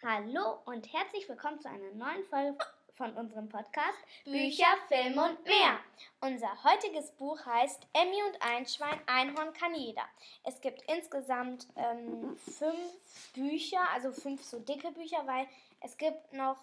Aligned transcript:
Hallo 0.00 0.60
und 0.66 0.92
herzlich 0.92 1.28
willkommen 1.28 1.58
zu 1.58 1.68
einer 1.68 1.90
neuen 1.90 2.22
Folge 2.30 2.56
von 2.94 3.12
unserem 3.14 3.48
Podcast 3.48 3.98
Bücher, 4.24 4.66
Film 4.86 5.18
und 5.18 5.44
mehr. 5.44 5.80
Unser 6.20 6.62
heutiges 6.62 7.10
Buch 7.10 7.44
heißt 7.44 7.84
Emmy 7.94 8.22
und 8.28 8.40
Einschwein, 8.40 9.00
Einhorn 9.06 9.52
kann 9.54 9.74
jeder. 9.74 10.04
Es 10.44 10.60
gibt 10.60 10.82
insgesamt 10.82 11.66
ähm, 11.74 12.36
fünf 12.36 13.32
Bücher, 13.34 13.80
also 13.92 14.12
fünf 14.12 14.44
so 14.44 14.60
dicke 14.60 14.92
Bücher, 14.92 15.26
weil 15.26 15.48
es 15.80 15.96
gibt 15.96 16.32
noch 16.32 16.58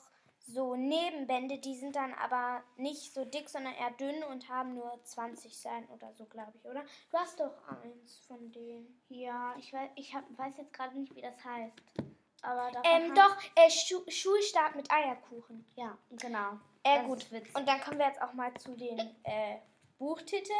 so 0.47 0.77
Nebenbände, 0.77 1.57
die 1.57 1.75
sind 1.75 1.97
dann 1.97 2.13
aber 2.13 2.63
nicht 2.77 3.13
so 3.13 3.25
dick, 3.25 3.49
sondern 3.49 3.73
eher 3.73 3.91
dünn 3.91 4.23
und 4.23 4.47
haben 4.47 4.75
nur 4.75 4.97
20 5.03 5.57
Seiten 5.57 5.91
oder 5.91 6.13
so, 6.13 6.23
glaube 6.23 6.53
ich, 6.55 6.63
oder? 6.63 6.85
Du 7.11 7.17
hast 7.17 7.37
doch 7.41 7.67
eins 7.67 8.17
von 8.29 8.49
denen. 8.53 9.01
Ja, 9.09 9.53
ich 9.57 9.73
weiß, 9.73 9.89
ich 9.95 10.15
hab, 10.15 10.23
weiß 10.37 10.55
jetzt 10.55 10.71
gerade 10.71 10.97
nicht, 10.97 11.13
wie 11.17 11.21
das 11.21 11.43
heißt. 11.43 11.73
Aber 12.45 12.71
ähm, 12.83 13.13
doch, 13.15 13.35
äh, 13.55 13.69
Schu 13.69 14.01
Schulstart 14.07 14.75
mit 14.75 14.91
Eierkuchen. 14.91 15.65
Ja, 15.75 15.97
genau. 16.11 16.59
Äh, 16.83 17.03
gut. 17.03 17.25
Und 17.53 17.67
dann 17.67 17.81
kommen 17.81 17.97
wir 17.97 18.07
jetzt 18.07 18.21
auch 18.21 18.33
mal 18.33 18.53
zu 18.55 18.75
den 18.75 18.99
äh, 19.23 19.57
Buchtiteln. 19.97 20.57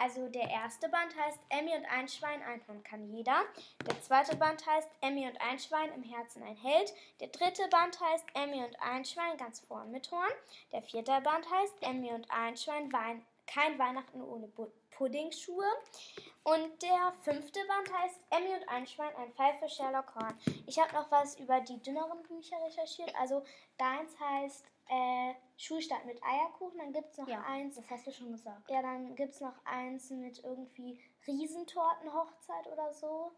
Also 0.00 0.28
der 0.28 0.48
erste 0.48 0.88
Band 0.88 1.14
heißt 1.16 1.40
Emmy 1.48 1.74
und 1.74 1.84
ein 1.86 2.06
Schwein, 2.06 2.40
Einhorn 2.42 2.84
kann 2.84 3.12
jeder. 3.12 3.42
Der 3.84 4.00
zweite 4.00 4.36
Band 4.36 4.64
heißt 4.64 4.88
Emmy 5.00 5.26
und 5.26 5.40
ein 5.40 5.58
Schwein, 5.58 5.92
im 5.92 6.04
Herzen 6.04 6.42
ein 6.44 6.56
Held. 6.56 6.94
Der 7.20 7.28
dritte 7.28 7.66
Band 7.68 8.00
heißt 8.00 8.24
Emmy 8.34 8.62
und 8.62 8.80
ein 8.80 9.04
Schwein, 9.04 9.36
ganz 9.36 9.60
vorn 9.60 9.90
mit 9.90 10.10
Horn. 10.12 10.30
Der 10.72 10.82
vierte 10.82 11.20
Band 11.20 11.50
heißt 11.50 11.74
Emmy 11.82 12.12
und 12.12 12.30
ein 12.30 12.56
Schwein, 12.56 12.92
Wein 12.92 13.26
kein 13.48 13.78
Weihnachten 13.78 14.22
ohne 14.22 14.46
Puddingschuhe. 14.98 15.64
Und 16.42 16.82
der 16.82 17.12
fünfte 17.20 17.60
Band 17.66 17.92
heißt 17.92 18.20
Emmy 18.30 18.54
und 18.54 18.68
ein 18.68 18.86
Schwein, 18.86 19.14
ein 19.16 19.32
Fall 19.32 19.54
für 19.58 19.68
Sherlock 19.68 20.14
Horn. 20.14 20.36
Ich 20.66 20.78
habe 20.78 20.92
noch 20.92 21.10
was 21.10 21.38
über 21.38 21.60
die 21.60 21.80
dünneren 21.80 22.22
Bücher 22.24 22.56
recherchiert. 22.64 23.14
Also 23.18 23.42
deins 23.76 24.18
heißt 24.18 24.64
äh, 24.88 25.34
Schulstart 25.56 26.04
mit 26.04 26.22
Eierkuchen. 26.22 26.78
Dann 26.78 26.92
gibt 26.92 27.12
es 27.12 27.18
noch 27.18 27.28
ja, 27.28 27.42
eins. 27.46 27.76
Das 27.76 27.88
hast 27.90 28.06
du 28.06 28.12
schon 28.12 28.32
gesagt. 28.32 28.68
Ja, 28.70 28.82
dann 28.82 29.14
gibt 29.14 29.34
es 29.34 29.40
noch 29.40 29.54
eins 29.64 30.10
mit 30.10 30.42
irgendwie 30.42 31.00
Riesentortenhochzeit 31.26 32.66
oder 32.72 32.92
so. 32.92 33.32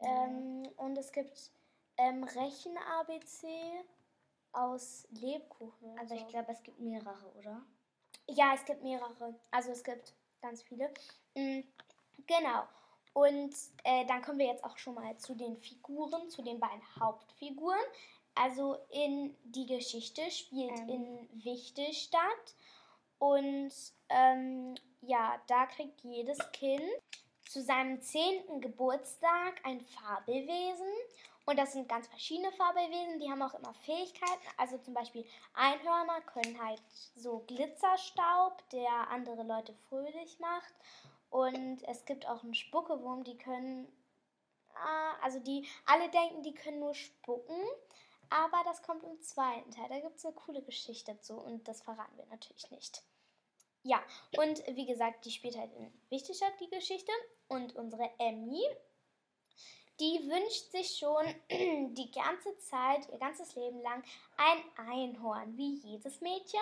Mhm. 0.00 0.06
Ähm, 0.06 0.72
und 0.76 0.96
es 0.96 1.10
gibt 1.12 1.50
ähm, 1.96 2.24
Rechen-ABC 2.24 3.48
aus 4.52 5.08
Lebkuchen. 5.10 5.98
Also 5.98 6.14
ich 6.14 6.28
glaube, 6.28 6.52
es 6.52 6.62
gibt 6.62 6.78
mehrere, 6.78 7.32
oder? 7.38 7.62
Ja, 8.28 8.52
es 8.54 8.64
gibt 8.64 8.82
mehrere. 8.82 9.34
Also 9.50 9.72
es 9.72 9.82
gibt 9.82 10.14
ganz 10.44 10.62
viele. 10.62 10.92
Mhm. 11.34 11.64
Genau. 12.26 12.62
Und 13.12 13.54
äh, 13.84 14.04
dann 14.06 14.22
kommen 14.22 14.38
wir 14.38 14.46
jetzt 14.46 14.64
auch 14.64 14.76
schon 14.76 14.94
mal 14.94 15.16
zu 15.18 15.34
den 15.34 15.56
Figuren, 15.56 16.28
zu 16.30 16.42
den 16.42 16.60
beiden 16.60 16.82
Hauptfiguren. 16.98 17.78
Also 18.34 18.76
in 18.90 19.36
die 19.44 19.66
Geschichte 19.66 20.30
spielt 20.30 20.78
ähm. 20.80 20.88
in 20.88 21.44
Wichtestadt. 21.44 22.54
Und 23.18 23.72
ähm, 24.08 24.74
ja, 25.00 25.40
da 25.46 25.66
kriegt 25.66 26.02
jedes 26.02 26.38
Kind 26.52 26.82
zu 27.48 27.62
seinem 27.62 28.00
zehnten 28.00 28.60
Geburtstag 28.60 29.60
ein 29.62 29.80
Fabelwesen. 29.80 30.92
Und 31.46 31.58
das 31.58 31.72
sind 31.72 31.88
ganz 31.88 32.06
verschiedene 32.08 32.52
Fabelwesen, 32.52 33.20
die 33.20 33.30
haben 33.30 33.42
auch 33.42 33.54
immer 33.54 33.74
Fähigkeiten. 33.74 34.46
Also 34.56 34.78
zum 34.78 34.94
Beispiel 34.94 35.26
Einhörner 35.52 36.20
können 36.22 36.62
halt 36.62 36.82
so 37.14 37.40
Glitzerstaub, 37.46 38.68
der 38.70 39.10
andere 39.10 39.42
Leute 39.42 39.74
fröhlich 39.88 40.38
macht. 40.40 40.74
Und 41.28 41.82
es 41.84 42.04
gibt 42.04 42.26
auch 42.26 42.42
einen 42.42 42.54
Spuckewurm, 42.54 43.24
die 43.24 43.36
können, 43.36 43.88
ah, 44.74 45.14
also 45.22 45.38
die 45.38 45.66
alle 45.84 46.08
denken, 46.10 46.42
die 46.42 46.54
können 46.54 46.80
nur 46.80 46.94
spucken. 46.94 47.60
Aber 48.30 48.62
das 48.64 48.82
kommt 48.82 49.04
im 49.04 49.20
zweiten 49.20 49.70
Teil. 49.70 49.88
Da 49.88 50.00
gibt 50.00 50.16
es 50.16 50.24
eine 50.24 50.34
coole 50.34 50.62
Geschichte 50.62 51.12
dazu 51.12 51.34
und 51.34 51.68
das 51.68 51.82
verraten 51.82 52.16
wir 52.16 52.26
natürlich 52.26 52.70
nicht. 52.70 53.02
Ja, 53.82 54.02
und 54.38 54.66
wie 54.66 54.86
gesagt, 54.86 55.26
die 55.26 55.30
spielt 55.30 55.58
halt 55.58 55.72
in 55.74 55.92
Wichtigstadt 56.08 56.58
die 56.58 56.70
Geschichte. 56.70 57.12
Und 57.48 57.76
unsere 57.76 58.10
Emmy, 58.18 58.62
die 60.00 60.28
wünscht 60.28 60.70
sich 60.70 60.98
schon 60.98 61.24
die 61.94 62.10
ganze 62.10 62.56
Zeit, 62.58 63.08
ihr 63.12 63.18
ganzes 63.18 63.54
Leben 63.54 63.80
lang, 63.82 64.02
ein 64.36 64.88
Einhorn, 64.88 65.56
wie 65.56 65.74
jedes 65.76 66.20
Mädchen. 66.20 66.60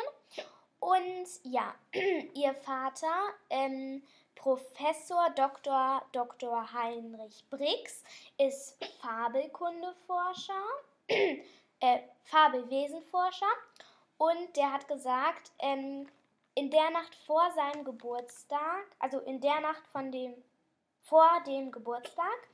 Und 0.81 1.27
ja, 1.45 1.75
ihr 2.35 2.55
Vater 2.55 3.33
ähm, 3.51 4.03
Professor 4.35 5.31
Dr. 5.37 6.03
Dr. 6.13 6.73
Heinrich 6.73 7.45
Brix 7.49 8.03
ist 8.39 8.77
Fabelkundeforscher, 9.01 10.65
äh, 11.09 11.99
Fabelwesenforscher 12.25 13.47
und 14.19 14.57
der 14.57 14.73
hat 14.73 14.89
gesagt, 14.89 15.53
ähm, 15.61 16.09
in 16.55 16.71
der 16.71 16.91
Nacht 16.91 17.15
vor 17.27 17.51
seinem 17.55 17.85
Geburtstag, 17.85 18.85
also 18.99 19.21
in 19.21 19.41
der 19.41 19.61
Nacht 19.61 19.87
von 19.89 20.11
dem, 20.11 20.35
vor 21.03 21.29
dem 21.47 21.71
Geburtstag, 21.71 22.49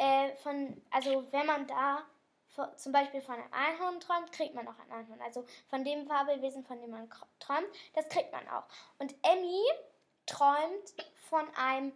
äh, 0.00 0.34
von, 0.36 0.80
also 0.90 1.30
wenn 1.30 1.46
man 1.46 1.66
da 1.66 2.02
zum 2.76 2.92
Beispiel 2.92 3.20
von 3.20 3.34
einem 3.34 3.52
Einhorn 3.52 4.00
träumt, 4.00 4.32
kriegt 4.32 4.54
man 4.54 4.66
auch 4.66 4.78
ein 4.78 4.90
Einhorn. 4.90 5.20
Also 5.20 5.44
von 5.68 5.84
dem 5.84 6.06
Fabelwesen, 6.06 6.64
von 6.64 6.80
dem 6.80 6.90
man 6.90 7.08
träumt, 7.38 7.68
das 7.94 8.08
kriegt 8.08 8.32
man 8.32 8.46
auch. 8.48 8.64
Und 8.98 9.14
Emmy 9.22 9.62
träumt 10.26 10.94
von 11.28 11.46
einem 11.54 11.92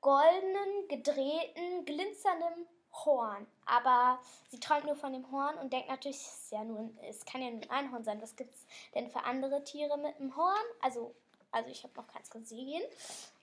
goldenen, 0.00 0.88
gedrehten, 0.88 1.84
glitzernden 1.84 2.66
Horn. 2.92 3.46
Aber 3.66 4.20
sie 4.48 4.58
träumt 4.58 4.86
nur 4.86 4.96
von 4.96 5.12
dem 5.12 5.30
Horn 5.30 5.58
und 5.58 5.72
denkt 5.72 5.88
natürlich, 5.88 6.18
es, 6.18 6.44
ist 6.44 6.52
ja 6.52 6.64
nur 6.64 6.90
es 7.02 7.24
kann 7.24 7.42
ja 7.42 7.50
nur 7.50 7.62
ein 7.62 7.70
Einhorn 7.70 8.04
sein. 8.04 8.22
Was 8.22 8.36
gibt 8.36 8.54
es 8.54 8.66
denn 8.94 9.10
für 9.10 9.24
andere 9.24 9.62
Tiere 9.64 9.98
mit 9.98 10.16
einem 10.16 10.36
Horn? 10.36 10.64
Also, 10.80 11.14
also 11.50 11.68
ich 11.68 11.82
habe 11.82 11.94
noch 11.94 12.06
keins 12.06 12.30
gesehen. 12.30 12.82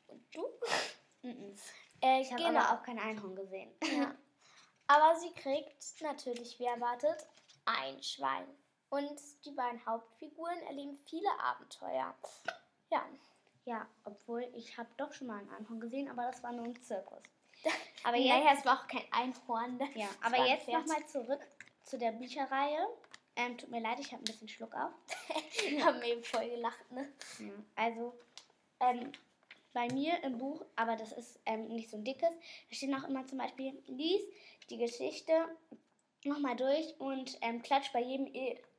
Und 0.07 0.23
du? 0.33 0.45
Äh, 2.01 2.21
ich 2.21 2.31
habe 2.31 2.43
genau. 2.43 2.59
aber 2.59 2.73
auch 2.73 2.83
kein 2.83 2.99
Einhorn 2.99 3.35
gesehen. 3.35 3.71
Ja. 3.83 4.13
Aber 4.89 5.19
sie 5.19 5.33
kriegt 5.33 5.83
natürlich, 6.01 6.57
wie 6.59 6.65
erwartet, 6.65 7.27
ein 7.65 8.01
Schwein. 8.01 8.47
Und 8.89 9.19
die 9.43 9.51
beiden 9.51 9.85
Hauptfiguren 9.85 10.61
erleben 10.61 10.97
viele 11.09 11.29
Abenteuer. 11.39 12.15
Ja. 12.89 13.05
Ja, 13.65 13.85
obwohl 14.05 14.49
ich 14.55 14.77
habe 14.77 14.87
doch 14.95 15.11
schon 15.11 15.27
mal 15.27 15.39
ein 15.39 15.49
Einhorn 15.49 15.81
gesehen, 15.81 16.09
aber 16.09 16.23
das 16.23 16.41
war 16.41 16.53
nur 16.53 16.63
ein 16.63 16.81
Zirkus. 16.81 17.21
aber 18.03 18.15
jetzt, 18.15 18.29
naja, 18.29 18.53
es 18.57 18.65
war 18.65 18.79
auch 18.79 18.87
kein 18.87 19.03
Einhorn. 19.11 19.77
Ja, 19.93 20.07
aber 20.21 20.45
jetzt 20.47 20.69
nochmal 20.69 21.05
zurück 21.05 21.45
zu 21.83 21.97
der 21.97 22.13
Bücherreihe. 22.13 22.87
Ähm, 23.35 23.57
tut 23.57 23.69
mir 23.69 23.81
leid, 23.81 23.99
ich 23.99 24.13
habe 24.13 24.21
ein 24.21 24.25
bisschen 24.25 24.47
Schluck 24.47 24.73
auf. 24.73 24.91
Wir 25.69 25.85
haben 25.85 26.01
eben 26.01 26.23
voll 26.23 26.49
gelacht, 26.49 26.91
ne? 26.91 27.11
Ja, 27.39 27.51
also, 27.75 28.17
ähm, 28.79 29.11
bei 29.77 29.93
mir 29.93 30.23
im 30.23 30.39
Buch, 30.39 30.65
aber 30.75 30.95
das 30.95 31.11
ist 31.11 31.39
ähm, 31.45 31.67
nicht 31.67 31.91
so 31.91 31.97
ein 31.97 32.03
dickes, 32.03 32.31
da 32.67 32.75
steht 32.75 32.89
noch 32.89 33.07
immer 33.07 33.27
zum 33.27 33.37
Beispiel, 33.37 33.79
lies 33.85 34.23
die 34.71 34.77
Geschichte 34.77 35.31
nochmal 36.23 36.55
durch 36.55 36.99
und 36.99 37.37
ähm, 37.41 37.61
klatsch 37.61 37.93
bei 37.93 38.01
jedem 38.01 38.25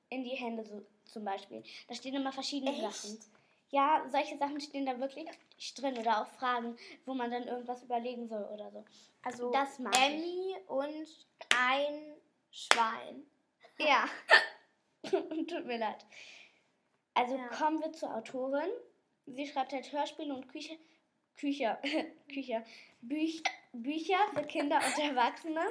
in 0.08 0.24
die 0.24 0.30
Hände 0.30 0.64
so, 0.64 0.84
zum 1.04 1.24
Beispiel. 1.24 1.62
Da 1.86 1.94
stehen 1.94 2.16
immer 2.16 2.32
verschiedene 2.32 2.72
Echt? 2.72 2.80
Sachen. 2.80 3.20
Ja, 3.70 4.04
solche 4.10 4.36
Sachen 4.38 4.60
stehen 4.60 4.86
da 4.86 4.98
wirklich 4.98 5.28
drin 5.76 5.96
oder 5.98 6.22
auch 6.22 6.26
Fragen, 6.26 6.76
wo 7.06 7.14
man 7.14 7.30
dann 7.30 7.46
irgendwas 7.46 7.84
überlegen 7.84 8.26
soll 8.26 8.42
oder 8.52 8.72
so. 8.72 8.84
Also 9.22 9.52
das 9.52 9.78
Emmy 9.78 10.56
ich. 10.56 10.68
und 10.68 11.26
ein 11.56 12.16
Schwein. 12.50 13.22
Ja. 13.78 14.06
Tut 15.10 15.64
mir 15.64 15.78
leid. 15.78 16.04
Also 17.14 17.36
ja. 17.36 17.46
kommen 17.48 17.80
wir 17.80 17.92
zur 17.92 18.16
Autorin. 18.16 18.70
Sie 19.34 19.46
schreibt 19.46 19.72
halt 19.72 19.90
Hörspiele 19.92 20.34
und 20.34 20.48
Küche, 20.48 20.78
Küche, 21.36 21.78
Küche, 22.32 22.64
Büch, 23.00 23.42
Bücher 23.72 24.18
für 24.34 24.42
Kinder 24.42 24.76
und 24.76 25.02
Erwachsene. 25.02 25.62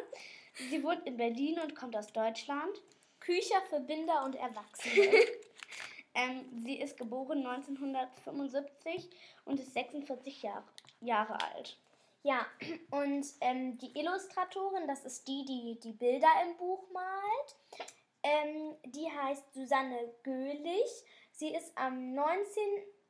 Sie 0.70 0.84
wohnt 0.84 1.06
in 1.06 1.18
Berlin 1.18 1.60
und 1.60 1.76
kommt 1.76 1.96
aus 1.96 2.08
Deutschland. 2.08 2.82
Kücher 3.20 3.62
für 3.70 3.80
Binder 3.80 4.24
und 4.24 4.36
Erwachsene. 4.36 5.12
ähm, 6.14 6.46
sie 6.64 6.80
ist 6.80 6.98
geboren 6.98 7.46
1975 7.46 9.10
und 9.46 9.60
ist 9.60 9.74
46 9.74 10.44
Jahr, 10.44 10.64
Jahre 11.02 11.40
alt. 11.42 11.78
Ja, 12.24 12.46
und 12.92 13.26
ähm, 13.42 13.78
die 13.78 13.98
Illustratorin, 13.98 14.88
das 14.88 15.06
ist 15.06 15.28
die, 15.28 15.46
die 15.46 15.80
die 15.80 15.94
Bilder 15.94 16.28
im 16.46 16.58
Buch 16.58 16.84
malt. 16.92 17.56
Ähm, 18.24 18.76
die 18.86 19.10
heißt 19.10 19.54
Susanne 19.54 20.14
Göhlich. 20.24 21.04
Sie 21.32 21.54
ist 21.54 21.72
am 21.78 22.14
19. 22.14 22.64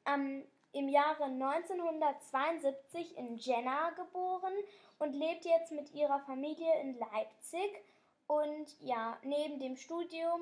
Am, 0.07 0.43
im 0.71 0.89
Jahre 0.89 1.25
1972 1.25 3.17
in 3.17 3.35
Jena 3.35 3.91
geboren 3.91 4.53
und 4.99 5.13
lebt 5.13 5.45
jetzt 5.45 5.71
mit 5.71 5.93
ihrer 5.93 6.19
Familie 6.21 6.81
in 6.81 6.97
Leipzig. 6.97 7.83
Und 8.27 8.79
ja, 8.81 9.17
neben 9.23 9.59
dem 9.59 9.75
Studium 9.75 10.41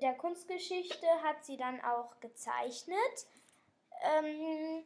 der 0.00 0.14
Kunstgeschichte 0.14 1.06
hat 1.22 1.44
sie 1.44 1.56
dann 1.56 1.80
auch 1.82 2.18
gezeichnet. 2.20 3.26
Ähm, 4.02 4.84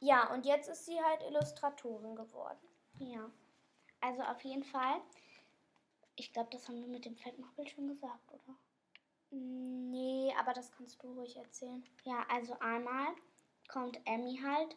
ja, 0.00 0.32
und 0.32 0.46
jetzt 0.46 0.68
ist 0.68 0.86
sie 0.86 1.00
halt 1.00 1.22
Illustratorin 1.28 2.16
geworden. 2.16 2.68
Ja, 2.98 3.30
also 4.00 4.22
auf 4.22 4.42
jeden 4.42 4.64
Fall. 4.64 5.00
Ich 6.16 6.32
glaube, 6.32 6.50
das 6.50 6.68
haben 6.68 6.80
wir 6.80 6.88
mit 6.88 7.04
dem 7.04 7.16
Fettmoppel 7.16 7.66
schon 7.68 7.88
gesagt, 7.88 8.32
oder? 8.32 8.56
Nee, 9.30 10.34
aber 10.38 10.52
das 10.52 10.72
kannst 10.72 11.02
du 11.02 11.12
ruhig 11.12 11.36
erzählen. 11.36 11.84
Ja, 12.04 12.26
also 12.28 12.58
einmal 12.60 13.14
kommt 13.72 13.98
Emmy 14.04 14.38
halt. 14.42 14.76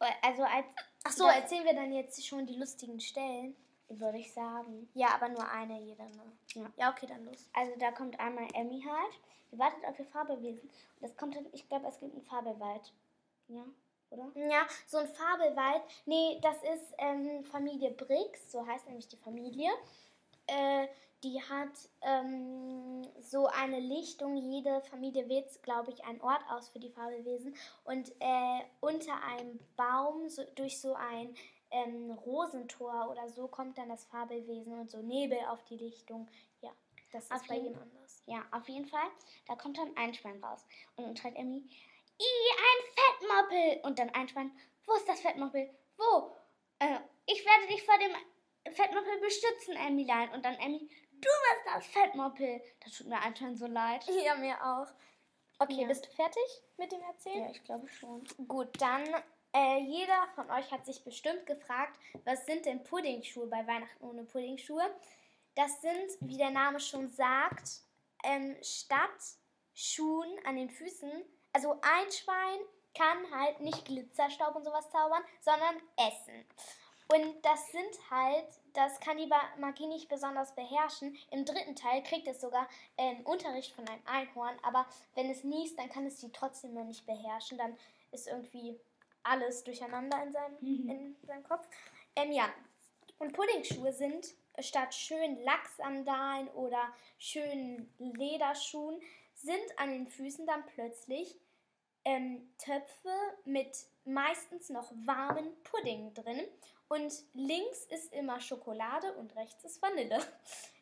äh, 0.00 0.12
Also 0.22 0.42
als. 0.42 0.66
Ach 1.04 1.12
so, 1.12 1.24
erzählen 1.26 1.64
wir 1.64 1.74
dann 1.74 1.92
jetzt 1.92 2.26
schon 2.26 2.46
die 2.46 2.56
lustigen 2.56 3.00
Stellen? 3.00 3.56
Würde 3.88 4.18
ich 4.18 4.32
sagen. 4.34 4.88
Ja, 4.94 5.14
aber 5.14 5.28
nur 5.30 5.48
eine 5.48 5.80
jeder, 5.80 6.04
ne? 6.04 6.32
Ja. 6.54 6.66
Ja, 6.76 6.90
okay, 6.90 7.06
dann 7.06 7.24
los. 7.24 7.48
Also 7.54 7.72
da 7.78 7.90
kommt 7.92 8.18
einmal 8.20 8.46
Emmy 8.54 8.82
halt. 8.82 9.14
Die 9.50 9.58
wartet 9.58 9.82
auf 9.86 9.98
ihr 9.98 10.04
Fabelwesen. 10.04 10.60
Und 10.68 11.02
das 11.02 11.16
kommt 11.16 11.34
dann, 11.36 11.46
ich 11.52 11.66
glaube, 11.68 11.86
es 11.88 11.98
gibt 11.98 12.12
einen 12.12 12.22
Fabelwald. 12.24 12.92
Ja, 13.48 13.64
oder? 14.10 14.30
Ja, 14.34 14.66
so 14.86 14.98
ein 14.98 15.08
Fabelwald. 15.08 15.82
Nee, 16.04 16.38
das 16.42 16.56
ist 16.56 16.92
ähm, 16.98 17.44
Familie 17.44 17.92
Briggs, 17.92 18.52
so 18.52 18.66
heißt 18.66 18.86
nämlich 18.88 19.08
die 19.08 19.16
Familie. 19.16 19.70
Äh, 20.46 20.88
die 21.24 21.40
hat 21.42 21.88
ähm, 22.02 23.02
so 23.20 23.46
eine 23.46 23.80
Lichtung. 23.80 24.36
Jede 24.36 24.80
Familie 24.82 25.28
wählt, 25.28 25.62
glaube 25.62 25.90
ich, 25.90 26.04
einen 26.04 26.20
Ort 26.20 26.42
aus 26.48 26.68
für 26.68 26.78
die 26.78 26.90
Fabelwesen. 26.90 27.54
Und 27.84 28.10
äh, 28.20 28.60
unter 28.80 29.22
einem 29.22 29.58
Baum, 29.76 30.28
so, 30.28 30.44
durch 30.54 30.80
so 30.80 30.94
ein 30.94 31.34
ähm, 31.70 32.12
Rosentor 32.12 33.10
oder 33.10 33.28
so, 33.28 33.48
kommt 33.48 33.78
dann 33.78 33.88
das 33.88 34.04
Fabelwesen 34.04 34.78
und 34.78 34.90
so 34.90 34.98
Nebel 35.02 35.38
auf 35.48 35.64
die 35.64 35.76
Lichtung. 35.76 36.28
Ja, 36.60 36.70
das 37.12 37.24
ist 37.24 37.32
Auf 37.32 37.46
bei 37.48 37.56
jedem 37.56 37.78
anders. 37.80 38.22
Ja, 38.26 38.44
auf 38.52 38.68
jeden 38.68 38.86
Fall. 38.86 39.08
Da 39.46 39.56
kommt 39.56 39.78
dann 39.78 39.96
ein 39.96 40.14
Schwein 40.14 40.42
raus. 40.42 40.64
Und 40.96 41.04
dann 41.06 41.16
schreit 41.16 41.36
Emmy, 41.36 41.68
Ih, 42.20 42.50
ein 42.58 42.94
Fettmoppel! 42.94 43.80
Und 43.84 43.98
dann 43.98 44.10
ein 44.10 44.28
Schwein, 44.28 44.50
wo 44.86 44.94
ist 44.94 45.08
das 45.08 45.20
Fettmoppel? 45.20 45.70
Wo? 45.96 46.36
Äh, 46.80 46.98
ich 47.26 47.44
werde 47.44 47.68
dich 47.68 47.82
vor 47.82 47.96
dem 47.98 48.74
Fettmoppel 48.74 49.20
beschützen, 49.20 49.76
Emmylein. 49.76 50.30
Und 50.30 50.44
dann 50.44 50.54
Emmy, 50.54 50.88
du 51.20 51.28
bist 51.28 51.66
das 51.74 51.86
Fettmoppel. 51.86 52.60
Das 52.84 52.92
tut 52.98 53.06
mir 53.08 53.20
anscheinend 53.20 53.58
so 53.58 53.66
leid. 53.66 54.04
Ja, 54.24 54.34
mir 54.36 54.56
auch. 54.64 54.86
Okay, 55.60 55.82
Ja. 55.82 55.88
bist 55.88 56.06
du 56.06 56.10
fertig 56.10 56.42
mit 56.76 56.92
dem 56.92 57.02
Erzählen? 57.02 57.44
Ja, 57.44 57.50
ich 57.50 57.64
glaube 57.64 57.88
schon. 57.88 58.24
Gut, 58.46 58.68
dann 58.80 59.04
äh, 59.54 59.78
jeder 59.80 60.28
von 60.34 60.48
euch 60.50 60.70
hat 60.70 60.84
sich 60.86 61.02
bestimmt 61.02 61.46
gefragt, 61.46 61.98
was 62.24 62.46
sind 62.46 62.64
denn 62.66 62.84
Puddingschuhe 62.84 63.46
bei 63.48 63.66
Weihnachten 63.66 64.04
ohne 64.04 64.22
Puddingschuhe? 64.24 64.88
Das 65.56 65.80
sind, 65.80 66.16
wie 66.20 66.36
der 66.36 66.50
Name 66.50 66.78
schon 66.78 67.08
sagt, 67.08 67.80
ähm, 68.22 68.56
statt 68.62 69.10
Schuhen 69.74 70.30
an 70.44 70.56
den 70.56 70.70
Füßen. 70.70 71.10
Also 71.52 71.72
ein 71.82 72.12
Schwein 72.12 72.60
kann 72.96 73.30
halt 73.32 73.60
nicht 73.60 73.84
Glitzerstaub 73.84 74.54
und 74.54 74.64
sowas 74.64 74.88
zaubern, 74.90 75.24
sondern 75.40 75.76
essen. 75.96 76.44
Und 77.12 77.42
das 77.44 77.70
sind 77.72 78.10
halt, 78.10 78.46
das 78.78 79.00
kann 79.00 79.16
die 79.16 79.28
Magie 79.58 79.88
nicht 79.88 80.08
besonders 80.08 80.54
beherrschen. 80.54 81.16
Im 81.32 81.44
dritten 81.44 81.74
Teil 81.74 82.00
kriegt 82.04 82.28
es 82.28 82.40
sogar 82.40 82.68
ähm, 82.96 83.22
Unterricht 83.24 83.74
von 83.74 83.86
einem 83.88 84.06
Einhorn, 84.06 84.56
aber 84.62 84.86
wenn 85.16 85.28
es 85.28 85.42
niest, 85.42 85.76
dann 85.78 85.88
kann 85.88 86.06
es 86.06 86.20
die 86.20 86.30
trotzdem 86.30 86.74
noch 86.74 86.84
nicht 86.84 87.04
beherrschen. 87.04 87.58
Dann 87.58 87.76
ist 88.12 88.28
irgendwie 88.28 88.78
alles 89.24 89.64
durcheinander 89.64 90.22
in 90.22 90.32
seinem, 90.32 90.56
Mhm. 90.60 90.90
in 90.90 91.16
seinem 91.26 91.42
Kopf. 91.42 91.66
Ähm, 92.14 92.30
ja, 92.30 92.48
und 93.18 93.32
Puddingschuhe 93.32 93.92
sind 93.92 94.28
äh, 94.54 94.62
statt 94.62 94.94
schönen 94.94 95.42
Lacksandalen 95.42 96.46
oder 96.50 96.94
schönen 97.18 97.92
Lederschuhen, 97.98 99.00
sind 99.34 99.76
an 99.76 99.90
den 99.90 100.06
Füßen 100.06 100.46
dann 100.46 100.64
plötzlich 100.66 101.34
ähm, 102.04 102.48
Töpfe 102.58 103.12
mit 103.44 103.76
meistens 104.08 104.68
noch 104.70 104.90
warmen 105.04 105.48
Pudding 105.64 106.14
drin. 106.14 106.40
Und 106.88 107.12
links 107.34 107.84
ist 107.86 108.12
immer 108.14 108.40
Schokolade 108.40 109.12
und 109.14 109.36
rechts 109.36 109.64
ist 109.64 109.80
Vanille. 109.82 110.18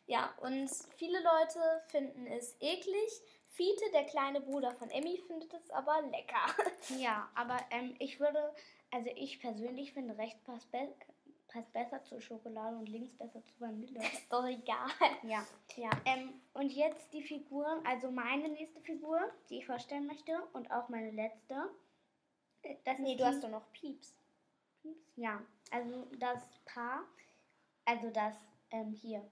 Ja, 0.09 0.33
und 0.39 0.69
viele 0.95 1.17
Leute 1.21 1.59
finden 1.87 2.27
es 2.27 2.55
eklig. 2.61 3.21
Fiete, 3.49 3.91
der 3.91 4.05
kleine 4.05 4.39
Bruder 4.39 4.71
von 4.71 4.89
Emmy, 4.89 5.21
findet 5.27 5.53
es 5.53 5.69
aber 5.69 6.01
lecker. 6.03 6.45
Ja, 6.97 7.29
aber 7.35 7.57
ähm, 7.71 7.93
ich 7.99 8.17
würde, 8.17 8.55
also 8.89 9.09
ich 9.15 9.41
persönlich 9.41 9.91
finde, 9.91 10.17
rechts 10.17 10.41
passt, 10.45 10.71
be 10.71 10.95
passt 11.49 11.73
besser 11.73 12.03
zu 12.03 12.21
Schokolade 12.21 12.77
und 12.77 12.87
links 12.87 13.13
besser 13.17 13.43
zu 13.43 13.53
Vanille. 13.59 13.99
Ist 14.13 14.31
doch 14.31 14.45
egal. 14.45 14.91
Ja. 15.23 15.45
Ja. 15.75 15.89
Ähm, 16.05 16.41
und 16.53 16.71
jetzt 16.71 17.11
die 17.11 17.23
Figuren, 17.23 17.85
also 17.85 18.09
meine 18.09 18.47
nächste 18.47 18.79
Figur, 18.81 19.19
die 19.49 19.57
ich 19.57 19.65
vorstellen 19.65 20.07
möchte 20.07 20.41
und 20.53 20.71
auch 20.71 20.87
meine 20.87 21.11
letzte. 21.11 21.69
Äh, 22.63 22.75
Das 22.83 22.99
Nee, 22.99 23.15
du 23.15 23.25
hast 23.25 23.43
doch 23.43 23.49
noch 23.49 23.71
Pieps. 23.71 24.13
Ja, 25.15 25.41
also 25.71 26.05
das 26.19 26.39
Paar, 26.65 27.03
also 27.85 28.09
das 28.11 28.35
ähm, 28.71 28.91
hier 28.91 29.23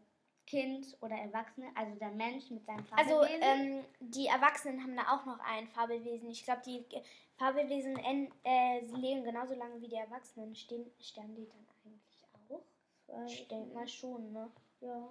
Kind 0.47 0.95
oder 1.01 1.15
Erwachsene, 1.15 1.67
also 1.75 1.95
der 1.95 2.11
Mensch 2.11 2.49
mit 2.51 2.65
seinem 2.65 2.85
Also, 2.95 3.21
Fabelwesen. 3.21 3.41
ähm, 3.41 3.85
die 3.99 4.27
Erwachsenen 4.27 4.81
haben 4.81 4.95
da 4.95 5.15
auch 5.15 5.25
noch 5.25 5.39
ein 5.39 5.67
Fabelwesen. 5.69 6.29
Ich 6.29 6.43
glaube, 6.43 6.61
die 6.65 6.85
äh, 6.95 7.01
Fabelwesen 7.37 7.97
en- 7.97 8.31
äh, 8.43 8.85
sie 8.85 8.95
leben 8.95 9.23
genauso 9.23 9.53
lange 9.55 9.81
wie 9.81 9.87
die 9.87 9.95
Erwachsenen. 9.95 10.55
Stehen, 10.55 10.91
sterben 10.99 11.35
die 11.35 11.47
dann 11.47 11.67
eigentlich 11.85 12.23
auch? 12.49 13.25
Ich 13.27 13.47
denke 13.47 13.73
mal 13.73 13.87
schon, 13.87 14.31
ne? 14.33 14.51
Ja. 14.81 15.07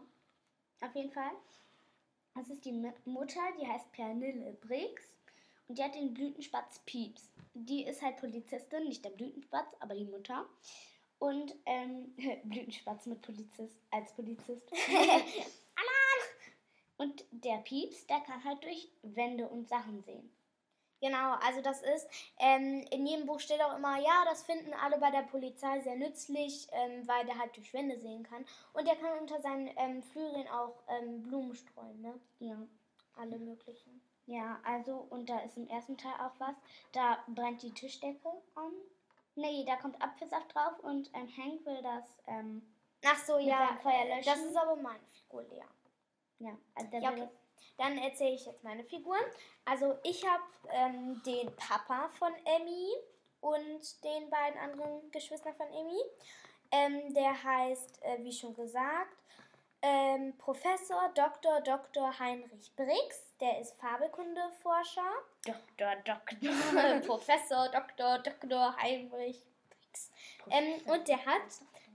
Auf 0.81 0.95
jeden 0.95 1.11
Fall. 1.13 1.31
Das 2.35 2.49
ist 2.49 2.65
die 2.65 2.73
Mutter, 3.05 3.41
die 3.61 3.67
heißt 3.67 3.91
Pernille 3.93 4.53
Briggs 4.55 5.05
und 5.69 5.79
die 5.79 5.83
hat 5.83 5.95
den 5.95 6.15
Blütenspatz 6.15 6.81
Pieps. 6.87 7.31
Die 7.55 7.85
ist 7.85 8.03
halt 8.03 8.17
Polizistin, 8.17 8.89
nicht 8.89 9.05
der 9.05 9.11
Blütenspatz, 9.11 9.75
aber 9.81 9.95
die 9.95 10.05
Mutter. 10.05 10.47
Und 11.19 11.55
ähm, 11.67 12.15
Blütenspatz 12.45 13.07
mit 13.07 13.23
Polizist 13.23 13.79
als 13.91 14.13
Polizist. 14.13 14.71
Und 16.97 17.25
der 17.31 17.59
Pieps, 17.59 18.07
der 18.07 18.21
kann 18.21 18.45
halt 18.45 18.63
durch 18.63 18.89
Wände 19.03 19.49
und 19.49 19.69
Sachen 19.69 20.03
sehen. 20.03 20.31
Genau, 21.01 21.35
also 21.45 21.61
das 21.61 21.83
ist, 21.83 22.09
ähm, 22.39 22.87
in 22.91 23.07
jedem 23.07 23.27
Buch 23.27 23.41
steht 23.41 23.61
auch 23.61 23.77
immer, 23.77 23.99
ja, 23.99 24.25
das 24.25 24.43
finden 24.45 24.73
alle 24.73 24.97
bei 24.99 25.11
der 25.11 25.23
Polizei 25.23 25.81
sehr 25.81 25.97
nützlich, 25.97 26.67
ähm, 26.73 27.07
weil 27.07 27.27
der 27.27 27.39
halt 27.39 27.55
durch 27.57 27.75
Wände 27.75 27.99
sehen 27.99 28.23
kann. 28.23 28.47
Und 28.73 28.87
der 28.87 28.97
kann 28.97 29.19
unter 29.19 29.41
seinen 29.43 29.69
ähm, 29.77 30.03
Flügeln 30.03 30.49
auch 30.49 30.83
ähm, 30.89 31.23
Blumen 31.23 31.55
streuen, 31.55 32.01
ne? 32.01 32.19
Ja. 32.39 32.57
Alle 33.17 33.39
möglichen. 33.39 34.01
Ja, 34.27 34.59
also, 34.65 35.07
und 35.11 35.29
da 35.29 35.41
ist 35.41 35.57
im 35.57 35.69
ersten 35.69 35.99
Teil 35.99 36.15
auch 36.15 36.33
was. 36.39 36.55
Da 36.93 37.19
brennt 37.29 37.63
die 37.63 37.73
Tischdecke 37.73 38.29
an. 38.55 38.73
Nee, 39.37 39.65
da 39.67 39.77
kommt 39.77 40.01
Apfelsaft 40.01 40.55
drauf 40.55 40.79
und 40.81 41.11
ähm, 41.15 41.29
Hank 41.37 41.67
will 41.67 41.83
das, 41.83 42.05
ähm, 42.27 42.63
Ach 43.05 43.19
so, 43.25 43.39
ja, 43.39 43.79
Feuer 43.83 44.05
äh, 44.07 44.17
das 44.23 44.27
löschen? 44.37 44.49
ist 44.51 44.57
aber 44.57 44.77
meine 44.77 45.05
Figur, 45.13 45.43
Lea. 45.43 45.65
ja, 46.39 46.57
also 46.75 46.91
der 46.91 47.01
Ja, 47.01 47.11
okay. 47.11 47.29
Dann 47.77 47.99
erzähle 47.99 48.35
ich 48.37 48.47
jetzt 48.47 48.63
meine 48.63 48.85
Figuren. 48.85 49.25
Also 49.65 49.99
ich 50.05 50.25
habe 50.25 50.45
ähm, 50.71 51.21
den 51.27 51.55
Papa 51.57 52.09
von 52.19 52.33
Emmy 52.45 52.93
und 53.41 54.05
den 54.05 54.31
beiden 54.31 54.59
anderen 54.61 55.11
Geschwistern 55.11 55.55
von 55.57 55.67
Emmy. 55.67 56.01
Ähm, 56.71 57.13
der 57.15 57.43
heißt, 57.43 58.01
äh, 58.05 58.23
wie 58.23 58.33
schon 58.33 58.55
gesagt, 58.55 59.17
ähm, 59.85 60.33
Professor 60.39 61.11
Dr. 61.15 61.61
Dr. 61.61 62.19
Heinrich 62.19 62.75
Briggs. 62.75 63.35
Der 63.39 63.61
ist 63.61 63.75
Fabelkundeforscher. 63.79 65.13
Doktor, 65.45 65.97
Doktor. 66.05 67.01
Professor 67.07 67.69
Dr. 67.69 68.19
Dr. 68.21 68.77
Heinrich 68.79 69.43
Briggs. 69.69 70.11
Ähm, 70.51 70.81
und 70.87 71.07
der 71.07 71.19
hat 71.27 71.43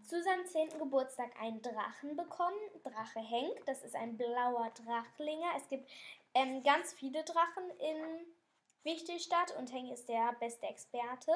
zu 0.03 0.21
seinem 0.21 0.45
10. 0.45 0.77
Geburtstag 0.77 1.31
einen 1.41 1.63
Drachen 1.63 2.15
bekommen. 2.15 2.59
Drache 2.83 3.21
Henk, 3.21 3.65
das 3.65 3.81
ist 3.81 3.95
ein 3.95 4.15
blauer 4.17 4.71
Drachlinger. 4.85 5.49
Es 5.57 5.67
gibt 5.67 5.89
ähm, 6.35 6.61
ganz 6.61 6.93
viele 6.93 7.23
Drachen 7.23 7.71
in 7.79 8.27
Wichtelstadt 8.83 9.55
und 9.57 9.73
Henk 9.73 9.91
ist 9.91 10.07
der 10.07 10.33
beste 10.39 10.67
Experte. 10.67 11.31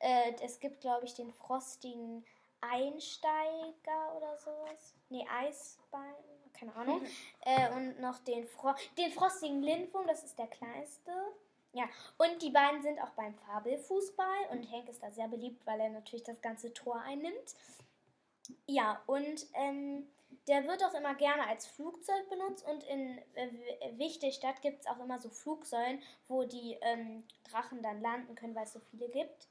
Äh, 0.00 0.32
es 0.42 0.58
gibt, 0.58 0.80
glaube 0.80 1.06
ich, 1.06 1.14
den 1.14 1.32
frostigen 1.32 2.24
Einsteiger 2.62 4.16
oder 4.16 4.36
sowas. 4.38 4.94
Nee, 5.10 5.26
Eisbein, 5.30 6.14
keine 6.54 6.74
Ahnung. 6.74 7.02
äh, 7.40 7.70
und 7.74 8.00
noch 8.00 8.18
den, 8.20 8.46
Fro 8.46 8.74
den 8.96 9.12
frostigen 9.12 9.62
Lindwurm, 9.62 10.06
das 10.06 10.24
ist 10.24 10.38
der 10.38 10.46
kleinste. 10.46 11.12
Ja, 11.74 11.84
und 12.18 12.42
die 12.42 12.50
beiden 12.50 12.82
sind 12.82 13.00
auch 13.00 13.10
beim 13.10 13.34
Fabelfußball 13.34 14.46
und 14.50 14.64
Henk 14.64 14.88
ist 14.88 15.02
da 15.02 15.10
sehr 15.10 15.28
beliebt, 15.28 15.66
weil 15.66 15.80
er 15.80 15.88
natürlich 15.90 16.24
das 16.24 16.40
ganze 16.40 16.72
Tor 16.72 17.00
einnimmt. 17.00 17.54
Ja, 18.66 19.02
und 19.06 19.46
ähm, 19.54 20.06
der 20.46 20.66
wird 20.66 20.84
auch 20.84 20.94
immer 20.94 21.14
gerne 21.14 21.46
als 21.46 21.66
Flugzeug 21.66 22.28
benutzt 22.28 22.66
und 22.66 22.84
in 22.84 23.18
äh, 23.34 23.50
W- 23.52 23.98
Wichtelstadt 23.98 24.60
gibt 24.60 24.80
es 24.80 24.86
auch 24.86 24.98
immer 24.98 25.18
so 25.18 25.30
Flugsäulen, 25.30 26.02
wo 26.28 26.44
die 26.44 26.76
ähm, 26.82 27.24
Drachen 27.50 27.82
dann 27.82 28.02
landen 28.02 28.34
können, 28.34 28.54
weil 28.54 28.64
es 28.64 28.72
so 28.72 28.80
viele 28.80 29.08
gibt. 29.08 29.48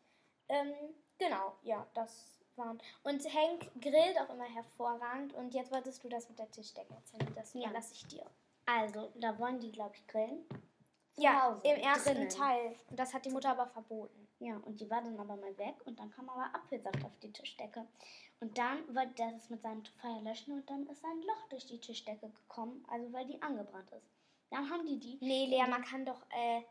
Ähm, 0.50 0.74
genau, 1.18 1.56
ja, 1.63 1.88
das 1.94 2.40
waren. 2.58 2.81
Und 3.03 3.24
Henk 3.25 3.70
grillt 3.81 4.20
auch 4.20 4.29
immer 4.34 4.46
hervorragend 4.46 5.34
und 5.34 5.53
jetzt 5.53 5.72
wolltest 5.72 6.03
du 6.03 6.10
das 6.10 6.27
mit 6.29 6.39
der 6.39 6.50
Tischdecke 6.51 6.93
erzählen, 6.93 7.34
das 7.36 7.53
Ja. 7.53 7.65
überlasse 7.65 7.93
ich 7.93 8.05
dir. 8.08 8.25
Also, 8.65 9.12
da 9.15 9.38
wollen 9.39 9.60
die, 9.60 9.72
glaube 9.72 9.96
ich, 9.96 10.05
grillen. 10.08 10.46
Zu 11.13 11.22
Ja, 11.24 11.43
Hause, 11.51 11.67
im 11.67 11.81
ersten 11.81 12.13
drinnen. 12.13 12.29
Teil. 12.29 12.75
Und 12.89 12.98
das 13.00 13.13
hat 13.13 13.25
die 13.25 13.31
Mutter 13.31 13.50
aber 13.50 13.67
verboten. 13.67 14.27
Ja, 14.39 14.55
und 14.58 14.79
die 14.79 14.89
war 14.89 15.01
dann 15.01 15.20
aber 15.20 15.36
mal 15.36 15.55
weg 15.58 15.75
und 15.86 16.00
dann 16.00 16.10
kam 16.10 16.29
aber 16.29 16.55
Apfelsaft 16.55 17.03
auf 17.03 17.12
die 17.22 17.31
Tischdecke. 17.31 17.86
Und 18.39 18.58
dann 18.58 18.96
wollte 18.96 19.13
der 19.15 19.31
das 19.34 19.50
mit 19.50 19.62
seinem 19.62 19.84
Feuer 20.01 20.22
löschen 20.22 20.53
und 20.53 20.70
dann 20.70 20.88
ist 20.88 21.03
ein 21.05 21.22
Loch 21.24 21.48
durch 21.50 21.65
die 21.67 21.79
Tischdecke 21.79 22.29
gekommen, 22.29 22.84
also 22.89 23.12
weil 23.13 23.25
die 23.25 23.39
angebrannt 23.41 23.91
ist. 23.91 24.08
Dann 24.50 24.70
haben 24.70 24.86
die 24.86 24.98
die. 25.00 25.17
Nee, 25.22 25.46
Lea, 25.46 25.67
man 25.70 25.84
kann 25.84 26.05
doch 26.05 26.22
äh, 26.31 26.62